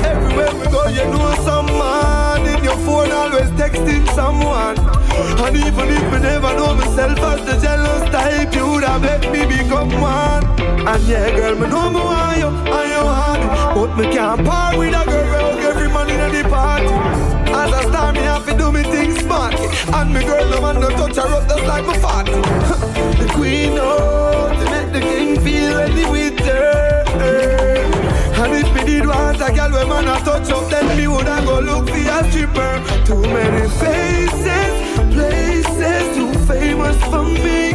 [0.04, 4.76] Everywhere we go, you know someone In your phone, always texting someone.
[5.44, 9.22] And even if we never know myself as the jealous type You would have let
[9.32, 10.44] me become one.
[10.86, 13.48] And yeah, girl, me know me want you And you want me
[13.80, 15.58] But me can't part with a girl.
[15.58, 17.13] Every man in the party
[19.22, 22.26] me And me girl, no man no touch her up Just like my fat
[23.18, 27.04] The queen, oh To make the king feel ready with her.
[28.36, 31.42] And if me did want a girl when man a touch up Then me woulda
[31.44, 32.82] go look for a stripper.
[33.04, 34.74] Too many faces,
[35.14, 37.72] places Too famous for me.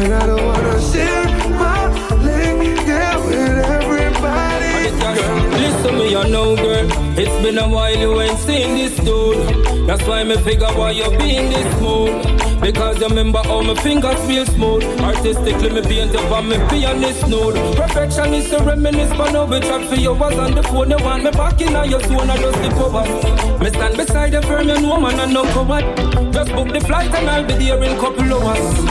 [0.00, 1.24] And I don't wanna share
[1.58, 1.88] my
[2.22, 3.77] link yeah, with
[5.02, 7.18] everybody Listen me, you know, girl.
[7.18, 9.86] It's been a while you ain't seen this dude.
[9.86, 12.38] That's why me figure why you be in this mood.
[12.60, 14.84] Because you remember how my fingers feel smooth.
[15.00, 17.54] Artistically, me paint up on me pianist nude.
[17.76, 20.90] Perfectionist to reminisce, but now we chat for you was on the phone.
[20.90, 23.62] You want me back in on your zone, I just slip over.
[23.62, 25.84] Me stand beside you firm, you know, man, I know coward.
[26.32, 28.84] Just book the flight and I'll be there in a couple hours.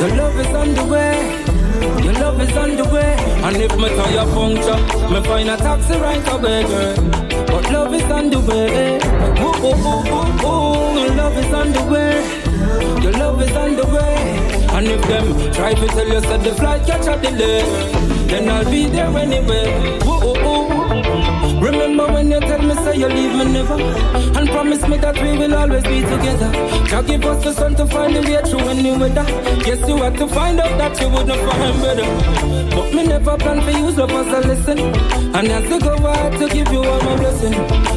[0.00, 1.39] The love is on the way.
[2.10, 3.14] Your love is on the way.
[3.46, 4.78] And if my tire puncture
[5.12, 6.96] Me find a taxi right away, girl.
[7.46, 8.98] But love is on the way.
[9.38, 10.98] Ooh, ooh, ooh, ooh, ooh.
[10.98, 12.18] Your love is on the way.
[13.00, 14.16] Your love is on the way.
[14.74, 17.62] And if them try to tell you that the flight catch a delay
[18.26, 20.00] Then I'll be there anyway.
[20.02, 20.19] Ooh,
[21.90, 23.74] Remember when you tell me say you leave me never.
[23.74, 26.50] And promise me that we will always be together.
[26.86, 29.24] Jah give us the sun to find the way through any weather.
[29.64, 32.06] Guess you had to find out that you would not find better.
[32.76, 34.78] But me never plan for you, love as a lesson
[35.34, 37.54] And as you go had to give you all my blessing.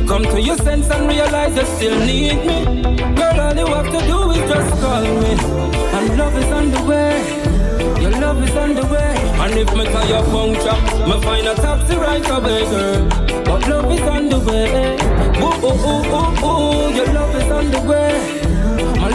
[0.08, 2.66] Come to your sense and realize you still need me.
[3.14, 5.32] Girl all you have to do is just call me.
[5.98, 7.53] And love is on the way
[8.24, 9.14] love is on the way.
[9.44, 13.08] And if me tire puncture Me find a taxi right away, girl
[13.46, 14.96] But love is on the way.
[15.42, 18.43] Ooh, ooh, ooh, ooh, ooh Your love is on the way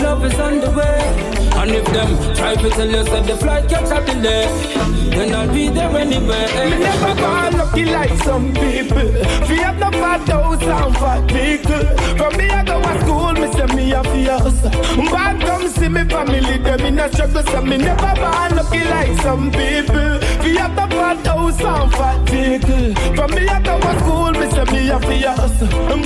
[0.03, 3.69] love is on the way and if them try to tell you that the flight
[3.69, 4.47] catch a delay,
[5.11, 6.47] then I'll be there anyway.
[6.71, 9.11] Me never gone lucky like some people.
[9.49, 11.85] We have no fat house and fat vehicle.
[12.17, 14.63] From me I go to school, me say me a fierce.
[15.11, 17.43] Bad come see me family, them in a struggle.
[17.43, 20.11] So me never gone lucky like some people.
[20.45, 22.95] We have no fat house and fat vehicle.
[23.17, 25.59] From me I go to school, me say me a fierce.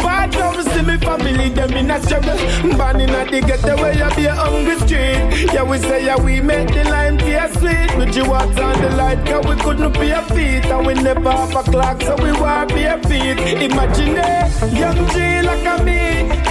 [0.02, 2.38] Bad come see me family, them in a struggle.
[2.78, 5.52] Born in a the where you be a hungry street.
[5.52, 7.90] Yeah, we say yeah, we make the lime taste sweet.
[7.98, 11.30] With you water and the light, cause we couldn't be a feet And we never
[11.30, 12.30] have a clock, so we
[12.74, 16.02] be a feet Imagine it, young G like a me.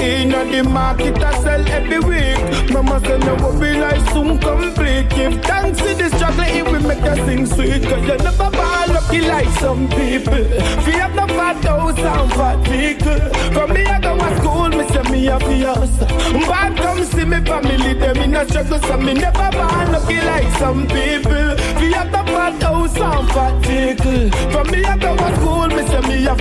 [0.01, 2.71] In the market, I sell every week.
[2.71, 5.09] Mama say no, we'll be like soon complete.
[5.09, 7.83] Give thanks to the struggle if we make us sing sweet.
[7.83, 8.49] Cause you never
[8.81, 10.43] born lucky like some people
[10.85, 13.19] We have no fat house and fat vehicle
[13.53, 15.97] From me, I go to school, me say me a fierce
[16.47, 20.51] Bad come see me family, them in a struggle so me never born lucky like
[20.57, 21.55] some people.
[21.79, 24.29] We have the fat house and fat vehicle.
[24.51, 26.33] From me I go to school, me say me a.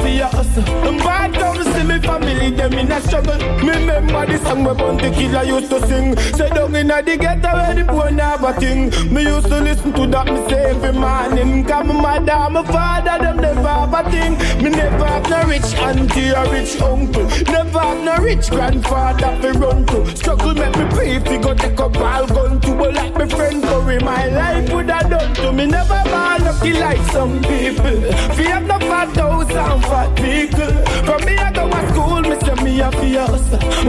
[0.87, 3.39] And bad come see me family, them in a struggle.
[3.65, 6.17] Me remember the song we Bounty Killer used to sing.
[6.37, 8.91] Say down in the ghetto where the poor never thing.
[9.12, 11.65] Me used to listen to that me say every morning.
[11.65, 14.32] Cause my mother, my father, them never have a thing.
[14.62, 17.24] Me never have no rich auntie or rich uncle.
[17.52, 20.16] Never have no rich grandfather to run to.
[20.16, 23.62] Struggle make me if you go take up all gun to but like my friend
[23.62, 28.01] Curry my life would have done to me never born lucky like some people
[28.36, 30.73] we have no fat house and fat vehicle
[31.05, 33.31] from me I go to school me say me a fi a.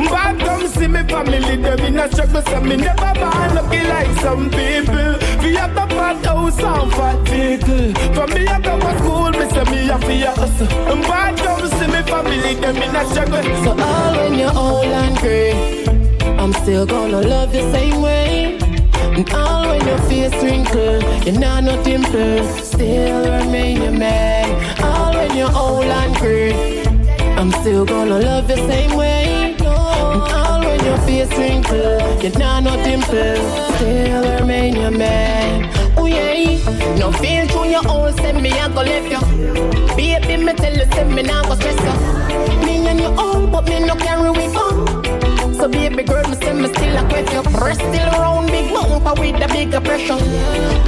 [0.09, 4.19] Bad come see me family, them in a struggle, so me never born lucky like
[4.19, 5.17] some people.
[5.43, 7.93] We have the fat house and fat vehicle.
[8.13, 10.67] From me I go to school, me say me a fi a hustle.
[11.07, 13.43] Bad come see me family, them in a struggle.
[13.63, 15.85] So all when you're old and gray,
[16.37, 18.57] I'm still gonna love you same way.
[19.15, 24.47] And all when your face wrinkle, you're not no dimple, still remain your man.
[24.83, 26.83] All when you're old and gray,
[27.37, 29.40] I'm still gonna love you same way.
[30.91, 33.15] All your face wrinkle, you're not no dimple,
[33.75, 35.71] still remain your man.
[35.95, 36.57] Oh yeah,
[36.97, 39.95] no feel through your old send me I go left you.
[39.95, 42.65] Baby, me tell you send me now go stress you.
[42.65, 45.53] Me and your own, but me no carry we on.
[45.55, 49.21] So baby girl, me say me still a quit your breast still round big bumper
[49.21, 50.19] with the bigger pressure.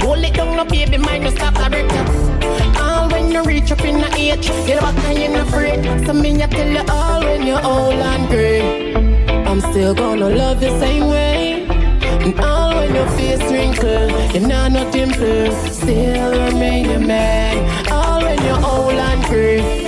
[0.04, 2.78] Hold it down, no baby, mind no stop the break.
[2.78, 6.06] All when you reach up in the age, you're back and you're afraid.
[6.06, 9.13] So me I tell you all when you're old and gray.
[9.54, 11.62] I'm still gonna love you same way.
[11.68, 17.88] And all when your face wrinkle, you're not no dimple, still remain your man.
[17.88, 19.86] All when you're old and gray,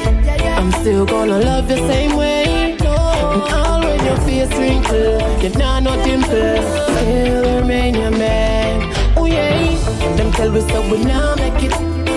[0.54, 2.76] I'm still gonna love you same way.
[2.78, 6.62] And all when your face wrinkle, you're not no dimple,
[6.94, 8.94] still remain your man.
[9.16, 11.72] Oh yeah, them tell we so we now make it.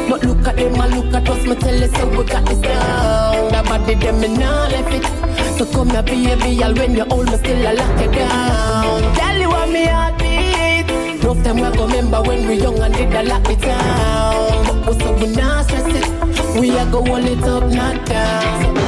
[0.07, 2.59] But look at them and look at us, me tell you so we got this
[2.59, 3.51] down.
[3.51, 5.38] That body them me now left it.
[5.59, 9.13] So come here, baby, all when you old, me still a lock you down.
[9.13, 10.89] Tell you what me heartbeat.
[11.21, 14.85] Enough time we go remember when we young and did a lock it down.
[14.85, 16.61] But we so we not stress it.
[16.61, 18.78] We a go hold it up, not down.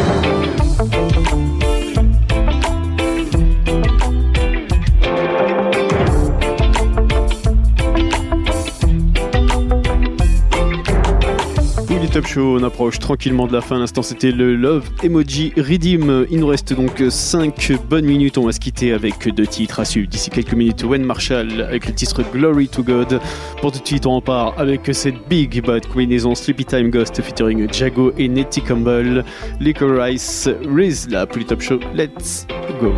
[12.11, 13.79] Top Show, on approche tranquillement de la fin.
[13.79, 16.25] L'instant, c'était le Love Emoji Redeem.
[16.29, 18.38] Il nous reste donc 5 bonnes minutes.
[18.38, 20.09] On va se quitter avec deux titres à suivre.
[20.09, 23.21] D'ici quelques minutes, Wayne Marshall avec le titre Glory to God.
[23.61, 27.21] Pour tout de suite, on en part avec cette big bad combinaison Sleepy Time Ghost
[27.21, 29.23] featuring Jago et Nettie Campbell.
[29.61, 31.79] Licorice Riz, la Bully Top Show.
[31.95, 32.45] Let's
[32.81, 32.93] go.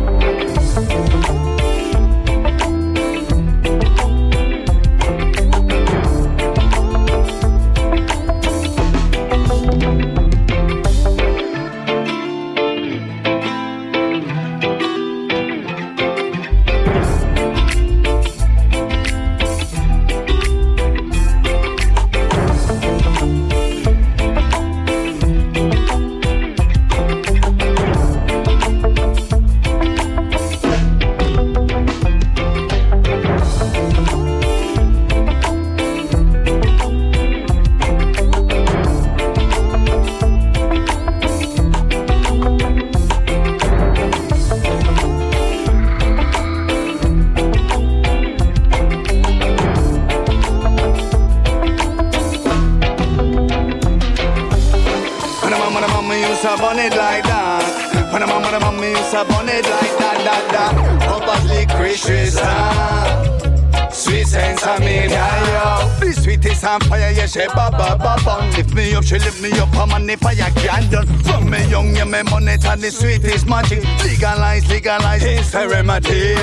[72.74, 73.84] Money the sweetest magic.
[74.02, 76.34] Legalize, legalize, it's a remedy.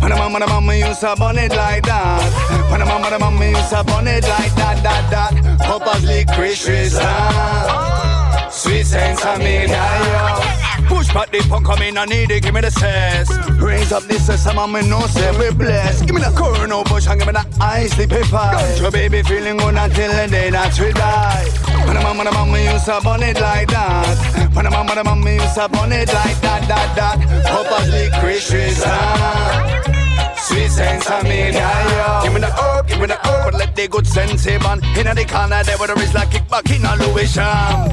[0.00, 2.70] A the mama used to bun it like that.
[2.72, 5.58] A the mama used to bun it like that, that, that.
[5.60, 8.48] Papa's licorice, ah.
[8.50, 10.88] Sweet sense of me, yeah, yo.
[10.88, 13.30] Push back the punk, come in, I need it, give me the cess.
[13.60, 16.06] Raise up this system, I'm in no say we blessed.
[16.06, 18.82] Give me the coronal bush and give me the ice, the paper.
[18.82, 21.57] Your baby feeling good until the day that we die.
[21.88, 24.52] When the mama, the mama used to bun it like that.
[24.52, 27.16] When the mama, the mama used to bun it like that, that, that.
[27.48, 30.36] Papa's licorice, ah.
[30.36, 32.20] Sweet sense of me, yo.
[32.22, 34.84] Give me the herb, give me the herb, let the good sense man.
[35.00, 37.88] In the corner there where there is like kick back in a Louis Sham.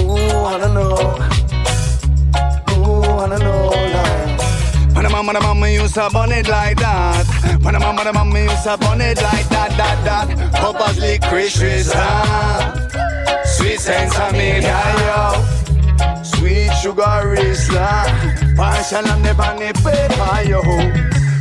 [0.00, 0.96] Ooh, I don't know.
[2.80, 4.94] Ooh, I don't know, like.
[4.94, 7.26] When the mama, the mama used to bun it like that.
[7.62, 10.52] When the mama, the mama used to bun it like that, that, that.
[10.54, 12.81] Papa's licorice, ah.
[13.62, 16.24] Sweet sense of me, yo.
[16.24, 18.10] Sweet sugar is that.
[18.56, 20.62] Partial on the bunny paper, yo.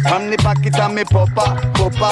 [0.07, 2.11] From the pocket of me papa, papa.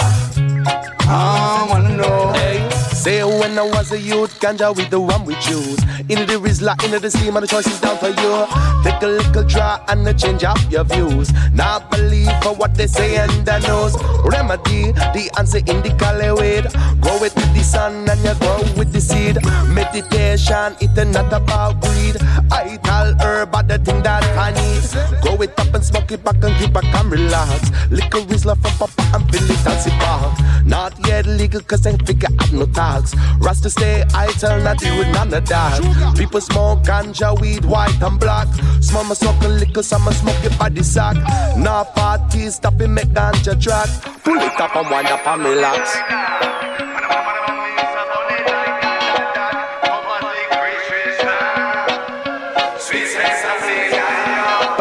[1.02, 2.79] I wanna know.
[3.00, 5.80] Say when I was a youth, ganja with the one we choose.
[6.12, 8.46] Into the rizla, into the steam, and the choice is down for you.
[8.84, 11.32] Take a little draw and change up your views.
[11.54, 13.96] Not believe for what they say and the knows.
[14.26, 16.68] Remedy, the answer in the color weed.
[17.00, 19.38] Grow it with the sun and you grow with the seed.
[19.74, 22.18] Meditation, it not about greed.
[22.52, 25.22] I tell herb, but the thing that I need.
[25.22, 27.72] Grow it up and smoke it back and keep back and relax.
[27.90, 30.38] Liquor love from Papa and Billy Taxi Park.
[30.66, 33.16] Not yet legal, cause I figure out no tax.
[33.40, 36.16] Rasta stay, I tell not deal with none of that.
[36.18, 38.48] People smoke ganja, weed, white and black.
[38.82, 41.16] Small my smoke a liquor, some smoke it by the sack.
[41.58, 43.90] Now parties, stop it, make ganja track.
[44.24, 47.39] Pull it up and wind up and relax.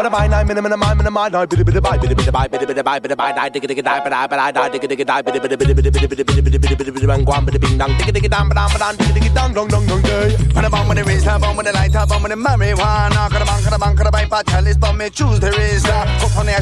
[0.09, 1.83] a mine, I'm in a mine, I'm in a mine, I bit a bit of
[1.83, 3.49] bite, bit a bit of bite, bit a bit of bite, bit a bite, I
[3.49, 5.21] dig a dig a die, but I but I die, dig a dig a die,
[5.21, 6.71] bit a bit of bit a bit of bit a bit of bit a bit
[6.71, 8.49] of bit of bit of guam, bit a bing dong, dig a dig a dam,
[8.49, 10.35] but I'm but I'm dig a dig a dong, dong dong dong day.
[10.53, 12.37] When I bomb when it rains, I bomb when it light, I bomb when it
[12.37, 15.39] marijuana, got a bang, got a bang, got a bite, but chalice bomb me choose
[15.39, 15.89] the razor.
[15.91, 16.61] A a a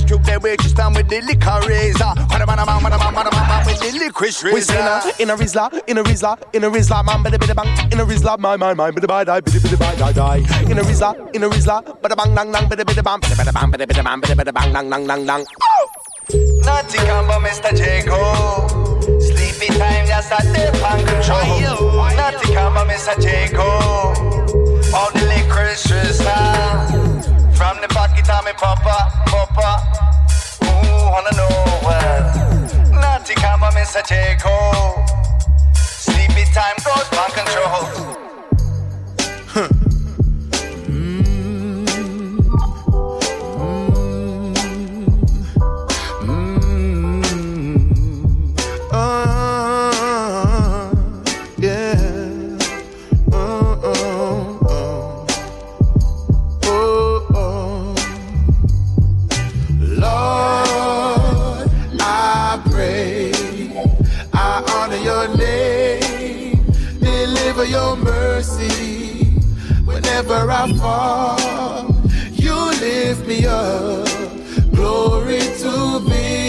[7.24, 10.44] bit a bit of a bit a bite, bit a bit of bite, die die.
[10.44, 10.84] A a
[12.72, 15.46] a bit a bit of bit bang, bit bit bang, bit bit bang,
[17.08, 17.76] combo, Mr.
[17.76, 18.70] Jacob.
[19.22, 22.16] Sleepy time, just a dip and control.
[22.16, 23.16] Naughty combo, Mr.
[23.22, 24.18] Jacob.
[24.94, 26.26] All the licorice razor.
[27.56, 28.98] From the pocket of me papa,
[29.28, 29.70] papa.
[30.64, 32.24] Ooh, wanna know well.
[33.02, 34.02] Naughty combo, Mr.
[34.08, 35.08] Jacob.
[35.76, 38.27] Sleepy time goes back control.
[70.60, 71.86] I fall.
[72.34, 74.08] You lift me up,
[74.74, 76.47] glory to thee,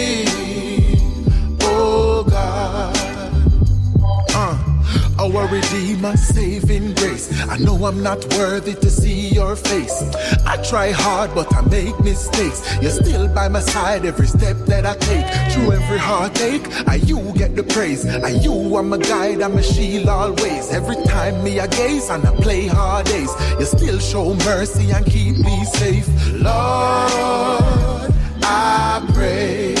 [5.51, 7.27] Redeemer, saving grace.
[7.49, 10.03] I know I'm not worthy to see your face.
[10.45, 12.61] I try hard, but I make mistakes.
[12.81, 15.25] You're still by my side every step that I take.
[15.51, 18.05] Through every heartache, I you get the praise.
[18.05, 20.71] I you are my guide, I'm a shield always.
[20.71, 25.03] Every time me I gaze and I play hard days, you still show mercy and
[25.05, 26.07] keep me safe.
[26.33, 28.13] Lord,
[28.43, 29.75] I pray,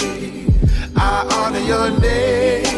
[0.95, 2.68] I honor your name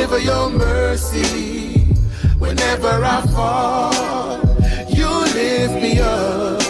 [0.00, 1.94] deliver your mercy
[2.38, 4.40] whenever I fall.
[4.88, 6.62] You lift me up,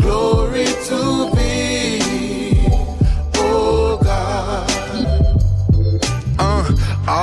[0.00, 1.41] glory to thee,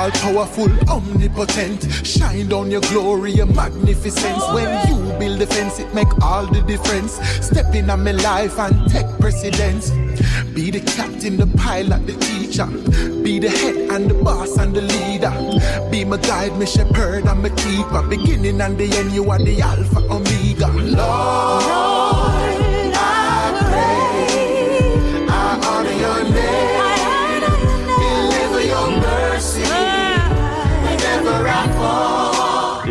[0.00, 4.42] all powerful, omnipotent, shine down your glory, your magnificence.
[4.54, 7.12] When you build a fence, it make all the difference.
[7.44, 9.90] Step in on my life and take precedence.
[10.54, 12.66] Be the captain, the pilot, the teacher.
[13.22, 15.34] Be the head and the boss and the leader.
[15.90, 18.02] Be my guide, my shepherd and my keeper.
[18.02, 20.68] Beginning and the end, you are the Alpha Omega.
[20.68, 22.59] Lord, I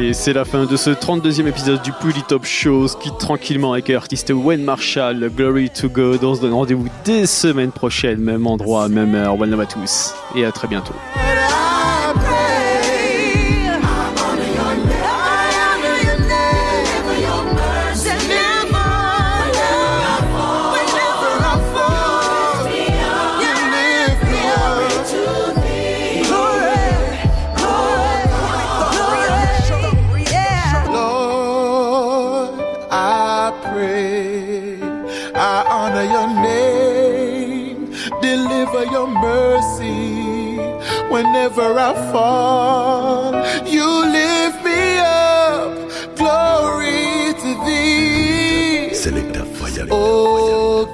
[0.10, 2.88] Et c'est la fin de ce 32e épisode du Pouli Top Show.
[3.00, 6.24] Quitte tranquillement avec l'artiste Wayne Marshall, Glory to God.
[6.24, 9.40] On se donne rendez-vous dès semaine prochaine, même endroit, même heure.
[9.40, 10.96] One love à tous et à très bientôt.
[41.50, 43.34] Whenever I fall.
[43.66, 45.74] You lift me up,
[46.16, 48.90] glory to thee.
[48.94, 49.48] Selecta.
[49.92, 50.86] Oh